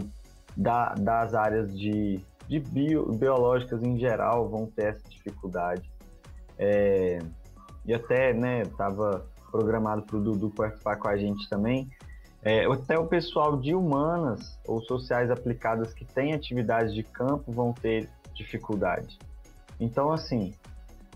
da, 0.55 0.93
das 0.95 1.33
áreas 1.35 1.77
de, 1.77 2.19
de 2.47 2.59
bio, 2.59 3.11
biológicas 3.13 3.83
em 3.83 3.97
geral 3.99 4.49
vão 4.49 4.65
ter 4.65 4.95
essa 4.95 5.07
dificuldade. 5.09 5.89
É, 6.57 7.19
e 7.85 7.93
até, 7.93 8.33
né, 8.33 8.63
estava 8.63 9.25
programado 9.51 10.01
para 10.03 10.17
o 10.17 10.21
Dudu 10.21 10.49
participar 10.49 10.97
com 10.97 11.07
a 11.07 11.17
gente 11.17 11.47
também. 11.49 11.89
É, 12.41 12.65
até 12.65 12.97
o 12.97 13.07
pessoal 13.07 13.57
de 13.57 13.73
humanas 13.73 14.59
ou 14.65 14.81
sociais 14.81 15.29
aplicadas 15.29 15.93
que 15.93 16.05
tem 16.05 16.33
atividades 16.33 16.93
de 16.93 17.03
campo 17.03 17.51
vão 17.51 17.73
ter 17.73 18.09
dificuldade. 18.33 19.17
Então, 19.79 20.11
assim, 20.11 20.53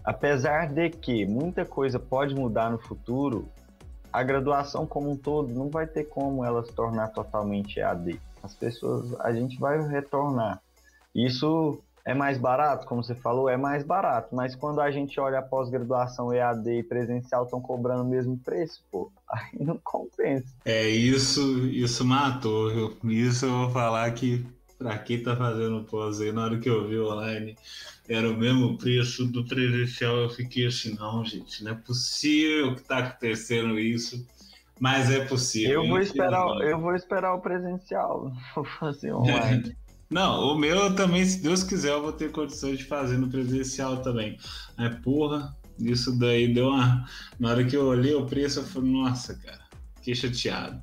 apesar 0.03 0.67
de 0.71 0.89
que 0.89 1.25
muita 1.25 1.65
coisa 1.65 1.99
pode 1.99 2.35
mudar 2.35 2.71
no 2.71 2.77
futuro, 2.79 3.47
a 4.11 4.23
graduação 4.23 4.85
como 4.85 5.09
um 5.09 5.17
todo 5.17 5.53
não 5.53 5.69
vai 5.69 5.87
ter 5.87 6.05
como 6.05 6.43
ela 6.43 6.63
se 6.63 6.73
tornar 6.73 7.09
totalmente 7.09 7.79
EAD. 7.79 8.19
As 8.43 8.53
pessoas, 8.53 9.19
a 9.19 9.31
gente 9.33 9.59
vai 9.59 9.81
retornar. 9.87 10.61
Isso 11.13 11.79
é 12.03 12.13
mais 12.13 12.37
barato, 12.37 12.87
como 12.87 13.03
você 13.03 13.13
falou, 13.13 13.47
é 13.47 13.57
mais 13.57 13.83
barato. 13.83 14.35
Mas 14.35 14.55
quando 14.55 14.81
a 14.81 14.89
gente 14.89 15.19
olha 15.19 15.39
a 15.39 15.43
pós-graduação 15.43 16.33
EAD 16.33 16.79
e 16.79 16.83
presencial 16.83 17.43
estão 17.43 17.61
cobrando 17.61 18.03
o 18.03 18.07
mesmo 18.07 18.37
preço, 18.37 18.83
pô, 18.91 19.11
aí 19.29 19.63
não 19.63 19.79
compensa. 19.83 20.47
É, 20.65 20.87
isso, 20.87 21.67
isso 21.67 22.03
matou. 22.03 22.95
Isso 23.03 23.45
eu 23.45 23.51
vou 23.51 23.69
falar 23.69 24.09
que 24.11 24.45
para 24.81 24.97
quem 24.97 25.21
tá 25.21 25.35
fazendo 25.35 25.83
pós 25.83 26.19
aí, 26.19 26.31
na 26.31 26.45
hora 26.45 26.59
que 26.59 26.69
eu 26.69 26.87
vi 26.87 26.99
online, 26.99 27.55
era 28.09 28.27
o 28.29 28.35
mesmo 28.35 28.77
preço 28.77 29.25
do 29.25 29.45
presencial. 29.45 30.17
Eu 30.17 30.29
fiquei 30.29 30.65
assim, 30.65 30.95
não, 30.95 31.23
gente, 31.23 31.63
não 31.63 31.71
é 31.71 31.75
possível 31.75 32.75
que 32.75 32.81
tá 32.81 32.97
acontecendo 32.97 33.79
isso. 33.79 34.25
Mas 34.79 35.11
é 35.11 35.25
possível. 35.25 35.83
Eu 35.83 35.87
vou 35.87 35.99
esperar, 35.99 36.47
eu 36.61 36.79
vou 36.79 36.95
esperar 36.95 37.35
o 37.35 37.39
presencial, 37.39 38.33
vou 38.55 38.65
fazer 38.65 39.13
online. 39.13 39.75
Não, 40.09 40.51
o 40.51 40.57
meu 40.57 40.93
também, 40.93 41.23
se 41.23 41.41
Deus 41.41 41.63
quiser, 41.63 41.91
eu 41.91 42.01
vou 42.01 42.11
ter 42.11 42.33
condições 42.33 42.79
de 42.79 42.83
fazer 42.83 43.17
no 43.17 43.29
presencial 43.29 44.01
também. 44.01 44.37
É 44.77 44.89
porra, 44.89 45.55
isso 45.79 46.19
daí 46.19 46.53
deu 46.53 46.67
uma. 46.67 47.05
Na 47.39 47.51
hora 47.51 47.63
que 47.63 47.77
eu 47.77 47.85
olhei 47.85 48.13
o 48.13 48.25
preço, 48.25 48.59
eu 48.59 48.63
falei, 48.65 48.91
nossa, 48.91 49.35
cara, 49.35 49.61
fiquei 49.95 50.13
chateado. 50.13 50.81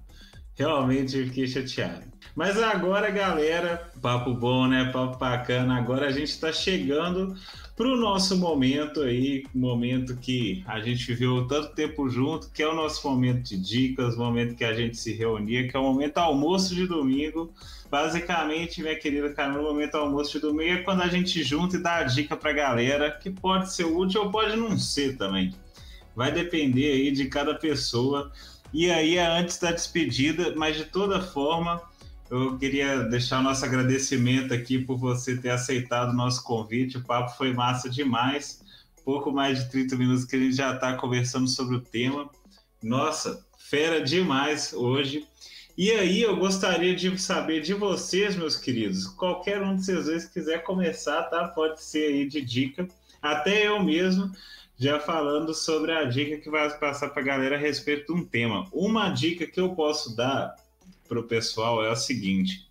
Realmente 0.55 1.25
fiquei 1.27 1.47
chateado. 1.47 2.07
Mas 2.39 2.57
agora, 2.57 3.11
galera, 3.11 3.91
papo 4.01 4.33
bom, 4.33 4.69
né? 4.69 4.93
Papo 4.93 5.19
bacana. 5.19 5.77
Agora 5.77 6.07
a 6.07 6.13
gente 6.13 6.29
está 6.29 6.53
chegando 6.53 7.37
para 7.75 7.89
o 7.89 7.97
nosso 7.97 8.39
momento 8.39 9.01
aí, 9.01 9.45
momento 9.53 10.17
que 10.17 10.63
a 10.65 10.79
gente 10.79 11.05
viveu 11.05 11.49
tanto 11.49 11.75
tempo 11.75 12.09
junto, 12.09 12.49
que 12.53 12.63
é 12.63 12.69
o 12.69 12.77
nosso 12.77 13.09
momento 13.11 13.43
de 13.43 13.57
dicas, 13.57 14.17
momento 14.17 14.55
que 14.55 14.63
a 14.63 14.73
gente 14.73 14.97
se 14.97 15.13
reunia, 15.13 15.67
que 15.67 15.77
é 15.77 15.81
o 15.81 15.83
momento 15.83 16.19
almoço 16.19 16.77
de 16.77 16.87
domingo. 16.87 17.53
Basicamente, 17.91 18.83
minha 18.83 18.95
querida 18.95 19.35
Camila, 19.35 19.63
o 19.63 19.75
momento 19.75 19.97
almoço 19.97 20.35
de 20.35 20.39
domingo 20.39 20.75
é 20.75 20.83
quando 20.85 21.03
a 21.03 21.09
gente 21.09 21.43
junta 21.43 21.75
e 21.75 21.83
dá 21.83 21.97
a 21.97 22.05
dica 22.05 22.37
pra 22.37 22.53
galera, 22.53 23.11
que 23.11 23.31
pode 23.31 23.73
ser 23.73 23.83
útil 23.83 24.23
ou 24.23 24.31
pode 24.31 24.55
não 24.55 24.79
ser 24.79 25.17
também. 25.17 25.53
Vai 26.15 26.31
depender 26.31 26.93
aí 26.93 27.11
de 27.11 27.25
cada 27.25 27.57
pessoa. 27.57 28.31
E 28.73 28.89
aí 28.93 29.17
é 29.17 29.27
antes 29.27 29.59
da 29.59 29.73
despedida, 29.73 30.55
mas 30.55 30.77
de 30.77 30.85
toda 30.85 31.21
forma, 31.21 31.83
eu 32.31 32.59
queria 32.59 33.05
deixar 33.05 33.43
nosso 33.43 33.65
agradecimento 33.65 34.53
aqui 34.53 34.79
por 34.79 34.99
você 34.99 35.37
ter 35.37 35.51
aceitado 35.51 36.11
o 36.11 36.17
nosso 36.17 36.45
convite. 36.45 36.99
O 36.99 37.05
papo 37.05 37.37
foi 37.37 37.53
massa 37.53 37.89
demais. 37.89 38.63
Pouco 39.05 39.33
mais 39.33 39.59
de 39.59 39.71
30 39.71 39.97
minutos 39.97 40.25
que 40.25 40.37
a 40.37 40.39
gente 40.39 40.55
já 40.55 40.75
está 40.75 40.95
conversando 40.95 41.49
sobre 41.49 41.77
o 41.77 41.81
tema. 41.81 42.29
Nossa, 42.83 43.45
fera 43.59 44.03
demais 44.03 44.73
hoje. 44.75 45.27
E 45.77 45.91
aí 45.93 46.21
eu 46.21 46.37
gostaria 46.37 46.95
de 46.95 47.17
saber 47.19 47.63
de 47.63 47.73
vocês, 47.73 48.37
meus 48.37 48.57
queridos, 48.57 49.07
qualquer 49.07 49.63
um 49.63 49.77
de 49.77 49.85
vocês 49.85 50.07
dois 50.07 50.25
quiser 50.25 50.65
começar, 50.65 51.23
tá? 51.25 51.47
Pode 51.47 51.83
ser 51.83 52.09
aí 52.09 52.29
de 52.29 52.41
dica, 52.41 52.89
até 53.23 53.69
eu 53.69 53.81
mesmo, 53.83 54.31
já 54.77 54.99
falando 54.99 55.55
sobre 55.55 55.93
a 55.93 56.05
dica 56.05 56.37
que 56.39 56.51
vai 56.51 56.69
passar 56.79 57.11
para 57.11 57.23
a 57.23 57.25
galera 57.25 57.55
a 57.55 57.59
respeito 57.59 58.13
de 58.13 58.21
um 58.21 58.25
tema. 58.25 58.67
Uma 58.73 59.09
dica 59.11 59.47
que 59.47 59.61
eu 59.61 59.75
posso 59.75 60.17
dar 60.17 60.57
para 61.09 61.19
o 61.19 61.25
pessoal 61.25 61.85
é 61.85 61.91
a 61.91 61.97
seguinte: 61.97 62.69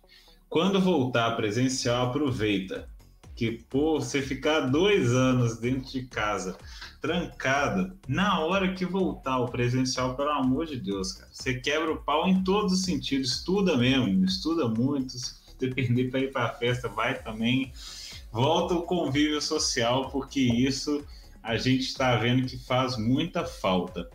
quando 0.48 0.80
voltar 0.80 1.36
presencial, 1.36 2.06
aproveita 2.06 2.88
que 3.34 3.52
por 3.52 4.00
você 4.00 4.20
ficar 4.20 4.60
dois 4.62 5.12
anos 5.12 5.58
dentro 5.58 5.92
de 5.92 6.02
casa 6.06 6.56
trancada, 7.00 7.96
na 8.08 8.40
hora 8.40 8.74
que 8.74 8.84
voltar 8.84 9.38
o 9.38 9.48
presencial, 9.48 10.16
pelo 10.16 10.30
amor 10.30 10.66
de 10.66 10.76
Deus, 10.76 11.12
cara, 11.12 11.30
você 11.32 11.54
quebra 11.54 11.92
o 11.92 12.02
pau 12.02 12.28
em 12.28 12.42
todos 12.42 12.72
os 12.72 12.82
sentidos, 12.82 13.34
estuda 13.34 13.76
mesmo, 13.76 14.24
estuda 14.24 14.66
muito, 14.66 15.12
se 15.12 15.34
depender 15.58 16.10
para 16.10 16.20
ir 16.20 16.32
para 16.32 16.46
a 16.46 16.54
festa, 16.54 16.88
vai 16.88 17.22
também. 17.22 17.72
Volta 18.32 18.74
o 18.74 18.82
convívio 18.82 19.40
social, 19.40 20.10
porque 20.10 20.40
isso 20.40 21.04
a 21.42 21.56
gente 21.56 21.82
está 21.82 22.16
vendo 22.16 22.46
que 22.46 22.58
faz 22.58 22.96
muita 22.96 23.44
falta. 23.44 24.10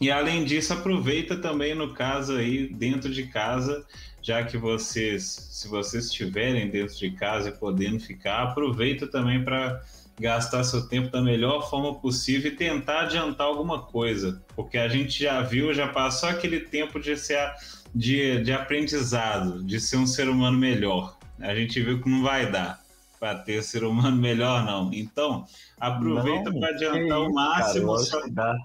E 0.00 0.10
além 0.10 0.44
disso, 0.44 0.72
aproveita 0.72 1.36
também 1.36 1.74
no 1.74 1.94
caso 1.94 2.36
aí 2.36 2.66
dentro 2.66 3.10
de 3.12 3.28
casa, 3.28 3.84
já 4.20 4.42
que 4.42 4.56
vocês, 4.56 5.22
se 5.24 5.68
vocês 5.68 6.06
estiverem 6.06 6.68
dentro 6.68 6.96
de 6.96 7.10
casa 7.12 7.48
e 7.48 7.52
podendo 7.52 8.00
ficar, 8.00 8.42
aproveita 8.42 9.06
também 9.06 9.44
para 9.44 9.80
gastar 10.18 10.62
seu 10.64 10.86
tempo 10.88 11.10
da 11.10 11.20
melhor 11.20 11.68
forma 11.68 11.94
possível 11.94 12.50
e 12.52 12.56
tentar 12.56 13.02
adiantar 13.02 13.46
alguma 13.46 13.82
coisa, 13.82 14.42
porque 14.54 14.78
a 14.78 14.88
gente 14.88 15.22
já 15.22 15.42
viu, 15.42 15.74
já 15.74 15.88
passou 15.88 16.28
aquele 16.28 16.60
tempo 16.60 17.00
de 17.00 17.16
ser 17.16 17.52
de, 17.94 18.42
de 18.42 18.52
aprendizado, 18.52 19.62
de 19.62 19.80
ser 19.80 19.96
um 19.96 20.06
ser 20.06 20.28
humano 20.28 20.58
melhor. 20.58 21.16
A 21.40 21.54
gente 21.54 21.80
viu 21.80 22.00
que 22.00 22.08
não 22.08 22.22
vai 22.22 22.50
dar 22.50 22.82
para 23.20 23.36
ter 23.36 23.62
ser 23.62 23.84
humano 23.84 24.16
melhor, 24.16 24.64
não. 24.64 24.92
Então, 24.92 25.46
aproveita 25.78 26.52
para 26.52 26.68
adiantar 26.68 27.20
o 27.20 27.32
máximo. 27.32 27.96
Cara, 28.34 28.58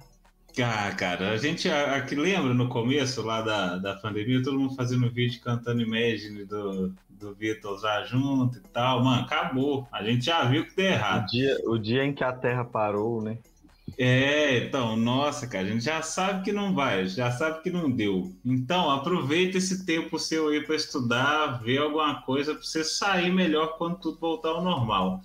ah, 0.61 0.91
cara, 0.95 1.31
a 1.31 1.37
gente 1.37 1.69
aqui 1.69 2.15
lembra 2.15 2.53
no 2.53 2.69
começo 2.69 3.21
lá 3.21 3.41
da, 3.41 3.77
da 3.77 3.95
pandemia, 3.95 4.43
todo 4.43 4.59
mundo 4.59 4.75
fazendo 4.75 5.09
vídeo 5.09 5.41
cantando 5.41 5.81
Imagine 5.81 6.45
do, 6.45 6.93
do 7.09 7.35
Beatles 7.35 7.83
lá 7.83 8.03
junto 8.03 8.57
e 8.57 8.61
tal. 8.61 9.03
Mano, 9.03 9.23
acabou. 9.23 9.87
A 9.91 10.03
gente 10.03 10.25
já 10.25 10.43
viu 10.45 10.65
que 10.65 10.75
deu 10.75 10.85
errado. 10.85 11.23
O 11.23 11.27
dia, 11.27 11.57
o 11.65 11.77
dia 11.77 12.03
em 12.05 12.13
que 12.13 12.23
a 12.23 12.31
Terra 12.31 12.63
parou, 12.63 13.21
né? 13.21 13.37
É, 13.97 14.57
então, 14.59 14.95
nossa, 14.95 15.45
cara, 15.45 15.65
a 15.65 15.69
gente 15.69 15.83
já 15.83 16.01
sabe 16.01 16.43
que 16.45 16.51
não 16.51 16.73
vai, 16.73 17.05
já 17.07 17.31
sabe 17.31 17.61
que 17.61 17.69
não 17.69 17.91
deu. 17.91 18.33
Então, 18.45 18.89
aproveita 18.89 19.57
esse 19.57 19.85
tempo 19.85 20.17
seu 20.17 20.47
aí 20.47 20.63
para 20.63 20.75
estudar, 20.75 21.61
ver 21.61 21.79
alguma 21.79 22.21
coisa 22.21 22.53
para 22.53 22.63
você 22.63 22.83
sair 22.83 23.29
melhor 23.29 23.77
quando 23.77 23.99
tudo 23.99 24.17
voltar 24.17 24.49
ao 24.49 24.63
normal. 24.63 25.21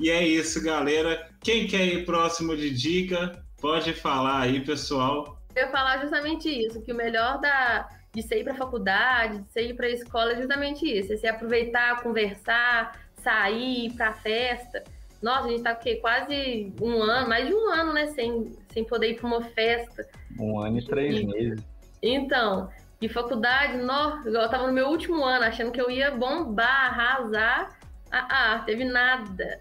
E 0.00 0.10
é 0.10 0.26
isso, 0.26 0.62
galera. 0.62 1.28
Quem 1.40 1.66
quer 1.66 1.86
ir 1.86 2.06
próximo 2.06 2.56
de 2.56 2.70
dica, 2.70 3.43
Pode 3.64 3.94
falar 3.94 4.42
aí, 4.42 4.60
pessoal. 4.60 5.38
Eu 5.56 5.62
ia 5.62 5.70
falar 5.70 5.98
justamente 6.02 6.50
isso, 6.50 6.82
que 6.82 6.92
o 6.92 6.94
melhor 6.94 7.40
da, 7.40 7.88
de 8.12 8.20
você 8.20 8.40
ir 8.40 8.44
para 8.44 8.52
a 8.52 8.56
faculdade, 8.56 9.38
de 9.38 9.48
você 9.50 9.62
ir 9.68 9.74
para 9.74 9.86
a 9.86 9.90
escola 9.90 10.32
é 10.32 10.36
justamente 10.36 10.84
isso. 10.84 11.14
É 11.14 11.16
você 11.16 11.26
aproveitar, 11.28 12.02
conversar, 12.02 12.92
sair, 13.22 13.86
ir 13.86 13.92
para 13.94 14.12
festa. 14.12 14.84
Nossa, 15.22 15.46
a 15.46 15.50
gente 15.50 15.62
tá 15.62 15.74
quê? 15.74 15.96
quase 15.96 16.74
um 16.78 17.02
ano, 17.02 17.26
mais 17.26 17.48
de 17.48 17.54
um 17.54 17.70
ano, 17.70 17.94
né? 17.94 18.08
Sem, 18.08 18.52
sem 18.68 18.84
poder 18.84 19.12
ir 19.12 19.14
para 19.14 19.28
uma 19.28 19.42
festa. 19.42 20.06
Um 20.38 20.60
ano 20.60 20.78
e 20.78 20.84
três 20.84 21.20
e, 21.20 21.24
meses. 21.24 21.64
Então, 22.02 22.68
e 23.00 23.08
faculdade, 23.08 23.78
no, 23.78 24.26
eu 24.26 24.46
tava 24.50 24.66
no 24.66 24.74
meu 24.74 24.88
último 24.88 25.24
ano, 25.24 25.42
achando 25.42 25.72
que 25.72 25.80
eu 25.80 25.90
ia 25.90 26.10
bombar, 26.10 26.92
arrasar. 26.92 27.78
Ah, 28.12 28.28
ah, 28.28 28.58
teve 28.66 28.84
nada. 28.84 29.58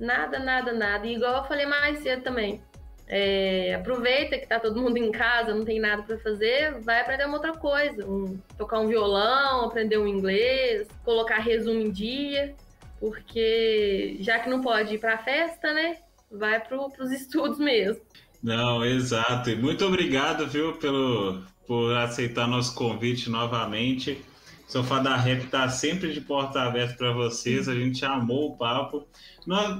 Nada, 0.00 0.38
nada, 0.38 0.72
nada. 0.72 1.06
E 1.06 1.16
igual 1.16 1.42
eu 1.42 1.44
falei 1.44 1.66
mais 1.66 1.98
cedo 1.98 2.22
também. 2.22 2.66
É, 3.08 3.74
aproveita 3.74 4.38
que 4.38 4.46
tá 4.46 4.60
todo 4.60 4.82
mundo 4.82 4.98
em 4.98 5.10
casa, 5.10 5.54
não 5.54 5.64
tem 5.64 5.80
nada 5.80 6.02
para 6.02 6.18
fazer, 6.18 6.78
vai 6.80 7.00
aprender 7.00 7.24
uma 7.24 7.38
outra 7.38 7.54
coisa, 7.54 8.06
um, 8.06 8.38
tocar 8.58 8.80
um 8.80 8.86
violão, 8.86 9.64
aprender 9.64 9.96
um 9.96 10.06
inglês, 10.06 10.86
colocar 11.04 11.38
resumo 11.38 11.80
em 11.80 11.90
dia, 11.90 12.54
porque 13.00 14.18
já 14.20 14.38
que 14.38 14.50
não 14.50 14.60
pode 14.60 14.96
ir 14.96 14.98
para 14.98 15.16
festa, 15.16 15.72
né, 15.72 15.96
vai 16.30 16.60
para 16.60 16.76
os 16.78 17.10
estudos 17.10 17.58
mesmo. 17.58 18.00
Não, 18.42 18.84
exato. 18.84 19.50
E 19.50 19.56
muito 19.56 19.86
obrigado, 19.86 20.46
viu, 20.46 20.74
pelo 20.74 21.42
por 21.68 21.94
aceitar 21.98 22.48
nosso 22.48 22.74
convite 22.74 23.28
novamente. 23.28 24.24
Sofá 24.66 25.00
da 25.00 25.16
Rap 25.16 25.44
está 25.44 25.68
sempre 25.68 26.12
de 26.12 26.20
porta 26.20 26.62
aberta 26.62 26.94
para 26.94 27.12
vocês. 27.12 27.68
A 27.68 27.74
gente 27.74 28.04
amou 28.06 28.52
o 28.52 28.56
papo. 28.56 29.06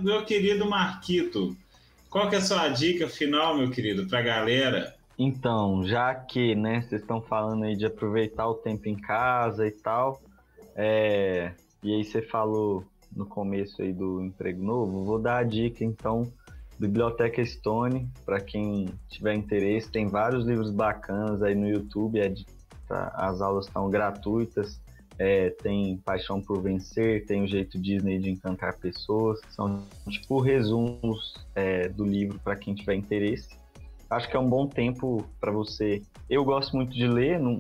Meu 0.03 0.25
querido 0.25 0.69
Marquito, 0.69 1.57
qual 2.11 2.29
que 2.29 2.35
é 2.35 2.39
a 2.39 2.43
sua 2.43 2.69
dica 2.69 3.09
final, 3.09 3.57
meu 3.57 3.71
querido, 3.71 4.07
para 4.07 4.19
a 4.19 4.23
galera? 4.23 4.95
Então, 5.19 5.85
já 5.85 6.15
que 6.15 6.55
né, 6.55 6.81
vocês 6.81 7.01
estão 7.01 7.21
falando 7.21 7.65
aí 7.65 7.77
de 7.77 7.85
aproveitar 7.85 8.49
o 8.49 8.55
tempo 8.55 8.89
em 8.89 8.97
casa 8.97 9.67
e 9.67 9.73
tal, 9.73 10.23
é, 10.77 11.53
e 11.83 11.93
aí 11.93 12.05
você 12.05 12.23
falou 12.23 12.85
no 13.15 13.27
começo 13.27 13.83
aí 13.83 13.93
do 13.93 14.23
emprego 14.23 14.63
novo, 14.63 15.05
vou 15.05 15.19
dar 15.19 15.39
a 15.39 15.43
dica 15.43 15.85
então, 15.85 16.33
Biblioteca 16.79 17.45
Stone, 17.45 18.09
para 18.25 18.41
quem 18.41 18.89
tiver 19.09 19.35
interesse, 19.35 19.91
tem 19.91 20.07
vários 20.07 20.47
livros 20.47 20.71
bacanas 20.71 21.43
aí 21.43 21.55
no 21.55 21.69
YouTube, 21.69 22.21
é 22.21 22.29
de, 22.29 22.47
tá, 22.87 23.13
as 23.17 23.41
aulas 23.41 23.67
estão 23.67 23.91
gratuitas, 23.91 24.81
é, 25.19 25.51
tem 25.51 25.97
Paixão 25.99 26.41
por 26.41 26.63
Vencer, 26.63 27.27
tem 27.27 27.43
o 27.43 27.49
jeito 27.49 27.79
Disney 27.79 28.19
de 28.19 28.31
encantar 28.31 28.77
pessoas. 28.77 29.41
São 29.51 29.83
tipo 30.09 30.41
resumos 30.41 31.35
é, 31.55 31.89
do 31.89 32.05
livro 32.05 32.39
para 32.39 32.55
quem 32.55 32.75
tiver 32.75 32.95
interesse. 32.95 33.49
Acho 34.09 34.31
que 34.31 34.37
é 34.37 34.41
um 34.41 34.49
bom 34.49 34.67
tempo 34.67 35.29
para 35.41 35.51
você. 35.51 36.03
Eu 36.31 36.45
gosto 36.45 36.77
muito 36.77 36.93
de 36.93 37.07
ler, 37.07 37.39
não... 37.39 37.59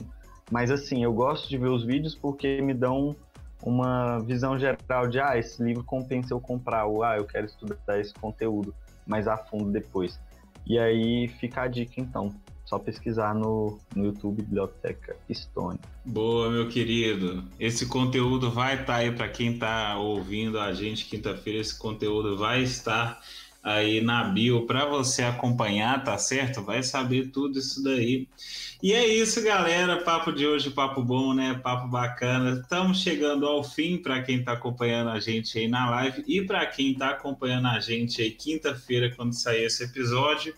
mas 0.50 0.70
assim, 0.70 1.02
eu 1.02 1.12
gosto 1.12 1.48
de 1.48 1.58
ver 1.58 1.68
os 1.68 1.84
vídeos 1.84 2.14
porque 2.14 2.62
me 2.62 2.72
dão 2.72 3.14
uma 3.62 4.20
visão 4.20 4.56
geral 4.58 5.08
de 5.08 5.20
ah, 5.20 5.36
esse 5.36 5.62
livro 5.62 5.82
compensa 5.82 6.32
eu 6.32 6.40
comprar, 6.40 6.86
ou 6.86 7.02
ah, 7.02 7.16
eu 7.16 7.24
quero 7.24 7.46
estudar 7.46 7.98
esse 7.98 8.14
conteúdo 8.14 8.72
mais 9.06 9.26
a 9.26 9.36
fundo 9.36 9.70
depois. 9.70 10.18
E 10.64 10.78
aí 10.78 11.28
fica 11.40 11.62
a 11.62 11.68
dica 11.68 12.00
então. 12.00 12.32
Só 12.68 12.78
pesquisar 12.78 13.34
no, 13.34 13.78
no 13.96 14.04
YouTube 14.04 14.42
Biblioteca 14.42 15.16
Stone. 15.32 15.80
Boa, 16.04 16.50
meu 16.50 16.68
querido. 16.68 17.42
Esse 17.58 17.86
conteúdo 17.86 18.50
vai 18.50 18.74
estar 18.74 18.84
tá 18.84 18.96
aí 18.96 19.10
para 19.10 19.26
quem 19.26 19.54
está 19.54 19.96
ouvindo 19.96 20.60
a 20.60 20.74
gente 20.74 21.06
quinta-feira. 21.06 21.60
Esse 21.60 21.78
conteúdo 21.78 22.36
vai 22.36 22.62
estar 22.62 23.22
aí 23.62 24.02
na 24.02 24.24
bio 24.24 24.66
para 24.66 24.84
você 24.84 25.22
acompanhar, 25.22 26.04
tá 26.04 26.18
certo? 26.18 26.62
Vai 26.62 26.82
saber 26.82 27.30
tudo 27.30 27.58
isso 27.58 27.82
daí. 27.82 28.28
E 28.82 28.92
é 28.92 29.06
isso, 29.06 29.42
galera. 29.42 30.02
Papo 30.02 30.30
de 30.30 30.46
hoje, 30.46 30.68
papo 30.68 31.02
bom, 31.02 31.32
né? 31.32 31.58
Papo 31.62 31.88
bacana. 31.88 32.60
Estamos 32.60 33.00
chegando 33.00 33.46
ao 33.46 33.64
fim 33.64 33.96
para 33.96 34.22
quem 34.22 34.40
está 34.40 34.52
acompanhando 34.52 35.08
a 35.08 35.18
gente 35.18 35.58
aí 35.58 35.68
na 35.68 35.88
live 35.88 36.22
e 36.26 36.44
para 36.44 36.66
quem 36.66 36.92
está 36.92 37.10
acompanhando 37.10 37.68
a 37.68 37.80
gente 37.80 38.20
aí 38.20 38.30
quinta-feira 38.30 39.10
quando 39.16 39.32
sair 39.32 39.64
esse 39.64 39.84
episódio. 39.84 40.54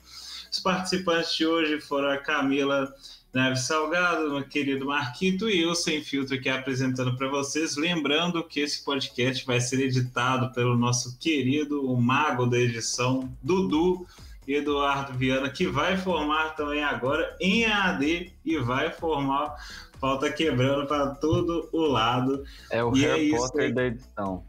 Os 0.51 0.59
participantes 0.59 1.35
de 1.37 1.47
hoje 1.47 1.81
foram 1.81 2.11
a 2.11 2.19
Camila 2.19 2.93
Neves 3.33 3.63
Salgado, 3.63 4.33
meu 4.33 4.43
querido 4.43 4.87
Marquito, 4.87 5.49
e 5.49 5.63
eu, 5.63 5.77
Sem 5.77 6.03
Filtro, 6.03 6.35
aqui 6.35 6.49
apresentando 6.49 7.17
para 7.17 7.29
vocês. 7.29 7.77
Lembrando 7.77 8.43
que 8.43 8.59
esse 8.59 8.85
podcast 8.85 9.47
vai 9.47 9.61
ser 9.61 9.81
editado 9.81 10.53
pelo 10.53 10.77
nosso 10.77 11.17
querido, 11.19 11.89
o 11.89 12.01
mago 12.01 12.47
da 12.47 12.59
edição, 12.59 13.33
Dudu 13.41 14.05
Eduardo 14.49 15.17
Viana, 15.17 15.49
que 15.49 15.69
vai 15.69 15.97
formar 15.97 16.57
também 16.57 16.83
agora 16.83 17.37
em 17.41 17.65
AD 17.65 18.33
e 18.45 18.59
vai 18.59 18.91
formar 18.91 19.55
falta 20.01 20.33
quebrando 20.33 20.89
para 20.89 21.15
todo 21.15 21.69
o 21.73 21.83
lado. 21.83 22.43
É 22.71 22.83
o 22.83 22.97
e 22.97 23.03
Harry 23.03 23.33
é 23.33 23.37
Potter 23.37 23.75
da 23.75 23.87
edição. 23.87 24.45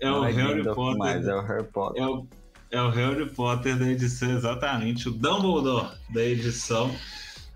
É 0.00 0.10
o 0.10 0.22
Harry 0.22 0.64
Potter. 0.64 0.96
Mais, 0.96 1.26
é 1.26 1.34
o 1.34 1.42
Harry 1.42 1.64
Potter. 1.64 2.02
É 2.02 2.06
o 2.06 2.26
é 2.74 2.82
o 2.82 2.90
Harry 2.90 3.24
Potter 3.30 3.78
da 3.78 3.88
edição, 3.88 4.36
exatamente, 4.36 5.08
o 5.08 5.12
Dumbledore 5.12 5.92
da 6.10 6.24
edição 6.24 6.92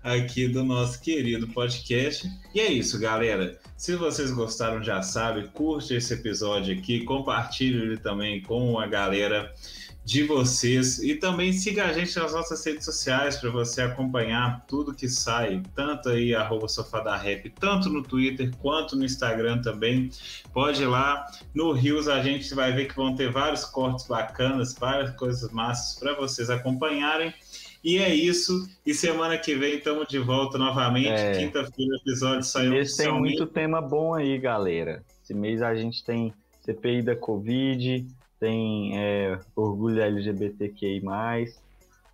aqui 0.01 0.47
do 0.47 0.63
nosso 0.63 1.01
querido 1.01 1.45
podcast. 1.49 2.25
E 2.55 2.61
é 2.61 2.71
isso, 2.71 2.97
galera. 2.97 3.59
Se 3.75 3.97
vocês 3.97 4.31
gostaram, 4.31 4.81
já 4.81 5.01
sabe, 5.01 5.49
curte 5.49 5.93
esse 5.93 6.13
episódio 6.13 6.73
aqui, 6.73 7.03
compartilhe 7.03 7.81
ele 7.81 7.97
também 7.97 8.41
com 8.41 8.79
a 8.79 8.87
galera 8.87 9.53
de 10.09 10.23
vocês 10.23 10.97
e 11.03 11.13
também 11.13 11.53
siga 11.53 11.85
a 11.85 11.93
gente 11.93 12.17
nas 12.17 12.33
nossas 12.33 12.65
redes 12.65 12.83
sociais 12.83 13.37
para 13.37 13.51
você 13.51 13.83
acompanhar 13.83 14.65
tudo 14.65 14.91
que 14.91 15.07
sai, 15.07 15.61
tanto 15.75 16.09
aí 16.09 16.33
arroba 16.33 16.65
Rap, 17.15 17.47
tanto 17.59 17.91
no 17.91 18.01
Twitter 18.01 18.49
quanto 18.57 18.95
no 18.95 19.05
Instagram 19.05 19.61
também. 19.61 20.09
Pode 20.51 20.81
ir 20.81 20.87
lá 20.87 21.27
no 21.53 21.71
Rios, 21.73 22.07
a 22.07 22.23
gente 22.23 22.55
vai 22.55 22.73
ver 22.73 22.87
que 22.87 22.95
vão 22.95 23.13
ter 23.13 23.31
vários 23.31 23.65
cortes 23.65 24.07
bacanas, 24.07 24.73
várias 24.73 25.15
coisas 25.15 25.51
massas 25.51 25.99
para 25.99 26.15
vocês 26.15 26.49
acompanharem. 26.49 27.31
E 27.83 27.99
é 27.99 28.13
isso. 28.13 28.67
E 28.83 28.95
semana 28.95 29.37
que 29.37 29.53
vem 29.53 29.75
estamos 29.75 30.07
de 30.07 30.17
volta 30.17 30.57
novamente. 30.57 31.09
É. 31.09 31.37
Quinta-feira 31.37 31.93
o 31.93 31.97
episódio 31.97 32.43
saiu. 32.43 32.73
Esse 32.73 32.97
tem 32.97 33.13
muito 33.13 33.45
tema 33.45 33.79
bom 33.79 34.15
aí, 34.15 34.39
galera. 34.39 35.03
Esse 35.23 35.35
mês 35.35 35.61
a 35.61 35.75
gente 35.75 36.03
tem 36.03 36.33
CPI 36.61 37.03
da 37.03 37.15
Covid, 37.15 38.07
tem 38.39 38.97
é, 38.97 39.39
orgulho 39.55 40.01
LGBTQI+. 40.01 41.01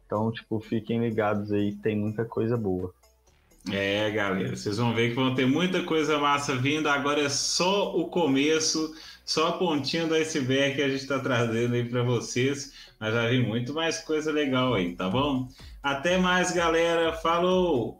Então, 0.05 0.31
tipo, 0.31 0.59
fiquem 0.59 0.99
ligados 0.99 1.51
aí, 1.51 1.73
tem 1.73 1.95
muita 1.97 2.25
coisa 2.25 2.55
boa. 2.55 2.93
É, 3.71 4.11
galera, 4.11 4.55
vocês 4.55 4.77
vão 4.77 4.93
ver 4.93 5.09
que 5.09 5.15
vão 5.15 5.33
ter 5.33 5.47
muita 5.47 5.81
coisa 5.83 6.19
massa 6.19 6.55
vindo. 6.55 6.87
Agora 6.87 7.21
é 7.21 7.29
só 7.29 7.95
o 7.95 8.07
começo, 8.07 8.93
só 9.25 9.47
a 9.47 9.51
pontinha 9.53 10.05
do 10.05 10.13
iceberg 10.13 10.75
que 10.75 10.83
a 10.83 10.87
gente 10.87 11.01
está 11.01 11.19
trazendo 11.19 11.73
aí 11.73 11.83
para 11.83 12.03
vocês. 12.03 12.73
Mas 12.99 13.13
já 13.13 13.27
vi 13.27 13.41
muito 13.41 13.73
mais 13.73 13.99
coisa 13.99 14.31
legal 14.31 14.75
aí, 14.75 14.95
tá 14.95 15.09
bom? 15.09 15.47
Até 15.81 16.17
mais, 16.17 16.51
galera. 16.51 17.13
Falou! 17.13 17.97